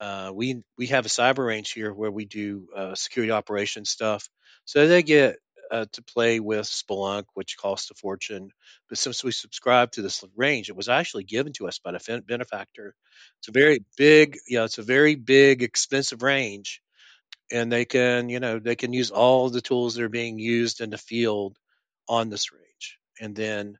[0.00, 4.28] uh, we we have a cyber range here where we do uh, security operations stuff.
[4.64, 5.36] So they get
[5.70, 8.50] uh, to play with Splunk, which costs a fortune.
[8.88, 12.22] But since we subscribe to this range, it was actually given to us by the
[12.26, 12.94] benefactor.
[13.40, 16.80] It's a very big, yeah, it's a very big, expensive range,
[17.52, 20.80] and they can, you know, they can use all the tools that are being used
[20.80, 21.56] in the field
[22.08, 22.98] on this range.
[23.20, 23.78] And then,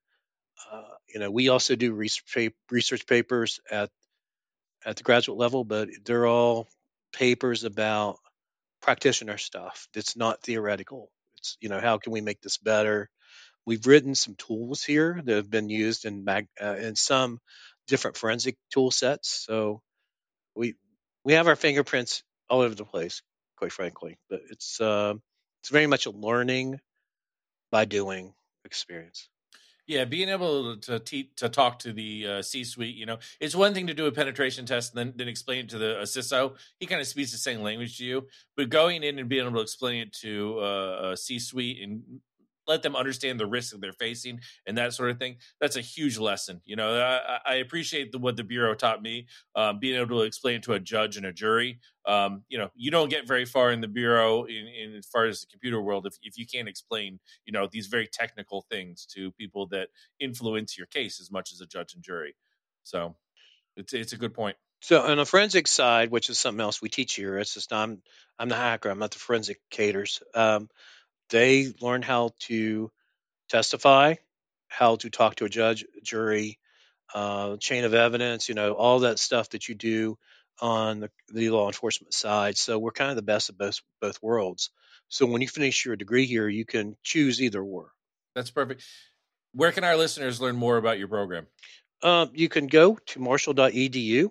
[0.70, 3.90] uh, you know, we also do research, papers at
[4.84, 6.68] at the graduate level, but they're all
[7.12, 8.18] papers about
[8.80, 9.88] practitioner stuff.
[9.94, 11.10] It's not theoretical.
[11.38, 13.08] It's you know how can we make this better?
[13.66, 17.38] We've written some tools here that have been used in mag, uh, in some
[17.86, 19.44] different forensic tool sets.
[19.46, 19.82] So
[20.54, 20.74] we
[21.24, 23.22] we have our fingerprints all over the place,
[23.56, 24.18] quite frankly.
[24.30, 25.14] But it's uh,
[25.60, 26.80] it's very much a learning
[27.70, 28.34] by doing
[28.64, 29.28] experience.
[29.88, 33.72] Yeah, being able to to talk to the uh, C suite, you know, it's one
[33.72, 36.56] thing to do a penetration test and then, then explain it to the CISO.
[36.78, 39.56] He kind of speaks the same language to you, but going in and being able
[39.56, 42.02] to explain it to uh, a C suite and
[42.68, 45.36] let them understand the risks that they're facing and that sort of thing.
[45.60, 46.60] That's a huge lesson.
[46.64, 50.24] You know, I, I appreciate the, what the bureau taught me, um, being able to
[50.24, 51.80] explain to a judge and a jury.
[52.06, 55.24] Um, you know, you don't get very far in the bureau in, in as far
[55.24, 59.06] as the computer world if, if you can't explain, you know, these very technical things
[59.14, 59.88] to people that
[60.20, 62.36] influence your case as much as a judge and jury.
[62.84, 63.16] So
[63.76, 64.56] it's it's a good point.
[64.80, 68.00] So on the forensic side, which is something else we teach here, it's just I'm
[68.38, 68.90] I'm the hacker.
[68.90, 70.22] I'm not the forensic caters.
[70.34, 70.68] Um,
[71.30, 72.90] they learn how to
[73.48, 74.14] testify,
[74.68, 76.58] how to talk to a judge, jury,
[77.14, 80.18] uh, chain of evidence, you know, all that stuff that you do
[80.60, 82.56] on the, the, law enforcement side.
[82.56, 84.70] So we're kind of the best of both both worlds.
[85.08, 87.92] So when you finish your degree here, you can choose either or.
[88.34, 88.82] That's perfect.
[89.54, 91.46] Where can our listeners learn more about your program?
[92.02, 94.30] Uh, you can go to marshall.edu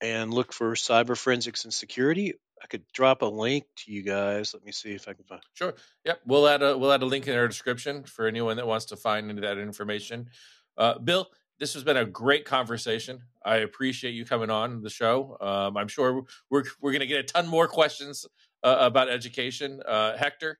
[0.00, 4.52] and look for cyber forensics and security I could drop a link to you guys.
[4.54, 5.40] Let me see if I can find.
[5.54, 5.74] Sure.
[6.04, 6.20] Yep.
[6.26, 8.96] We'll add a we'll add a link in our description for anyone that wants to
[8.96, 10.28] find into that information.
[10.76, 13.20] Uh, Bill, this has been a great conversation.
[13.44, 15.36] I appreciate you coming on the show.
[15.40, 18.26] Um, I'm sure we're we're going to get a ton more questions
[18.62, 19.80] uh, about education.
[19.86, 20.58] Uh, Hector,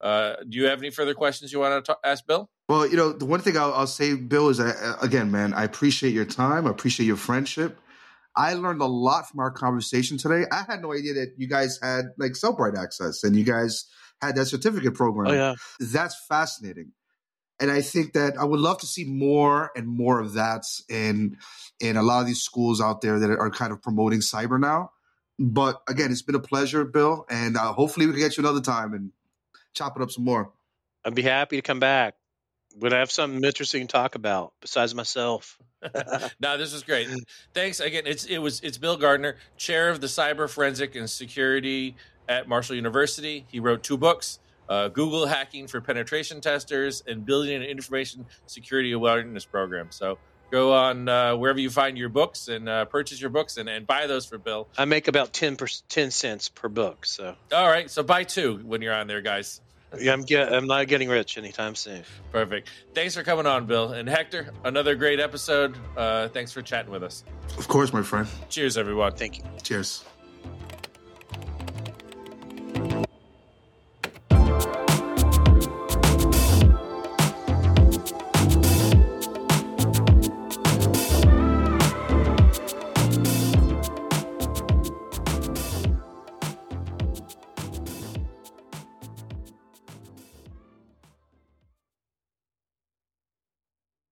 [0.00, 2.50] uh, do you have any further questions you want to ask Bill?
[2.68, 5.52] Well, you know, the one thing I'll, I'll say, Bill, is that, uh, again, man,
[5.52, 6.66] I appreciate your time.
[6.66, 7.78] I appreciate your friendship.
[8.34, 10.44] I learned a lot from our conversation today.
[10.50, 13.86] I had no idea that you guys had like Cellebrite access and you guys
[14.20, 15.30] had that certificate program.
[15.30, 15.54] Oh, yeah.
[15.80, 16.92] That's fascinating.
[17.60, 21.36] And I think that I would love to see more and more of that in
[21.78, 24.90] in a lot of these schools out there that are kind of promoting cyber now.
[25.38, 28.60] But again, it's been a pleasure, Bill, and uh, hopefully we can get you another
[28.60, 29.12] time and
[29.74, 30.52] chop it up some more.
[31.04, 32.14] I'd be happy to come back.
[32.78, 35.58] Would I have something interesting to talk about besides myself?
[36.40, 37.08] no, this was great.
[37.54, 38.04] Thanks again.
[38.06, 41.96] It's it was it's Bill Gardner, chair of the Cyber Forensic and Security
[42.28, 43.44] at Marshall University.
[43.48, 48.92] He wrote two books: uh, Google Hacking for Penetration Testers and Building an Information Security
[48.92, 49.88] Awareness Program.
[49.90, 50.18] So
[50.50, 53.86] go on uh, wherever you find your books and uh, purchase your books and, and
[53.86, 54.68] buy those for Bill.
[54.78, 57.06] I make about 10, per, 10 cents per book.
[57.06, 59.60] So all right, so buy two when you're on there, guys.
[59.98, 62.02] Yeah, I'm get, I'm not getting rich anytime soon.
[62.30, 62.68] Perfect.
[62.94, 64.52] Thanks for coming on, Bill and Hector.
[64.64, 65.76] Another great episode.
[65.96, 67.24] Uh, thanks for chatting with us.
[67.58, 68.26] Of course, my friend.
[68.48, 69.12] Cheers, everyone.
[69.14, 69.44] Thank you.
[69.62, 70.04] Cheers.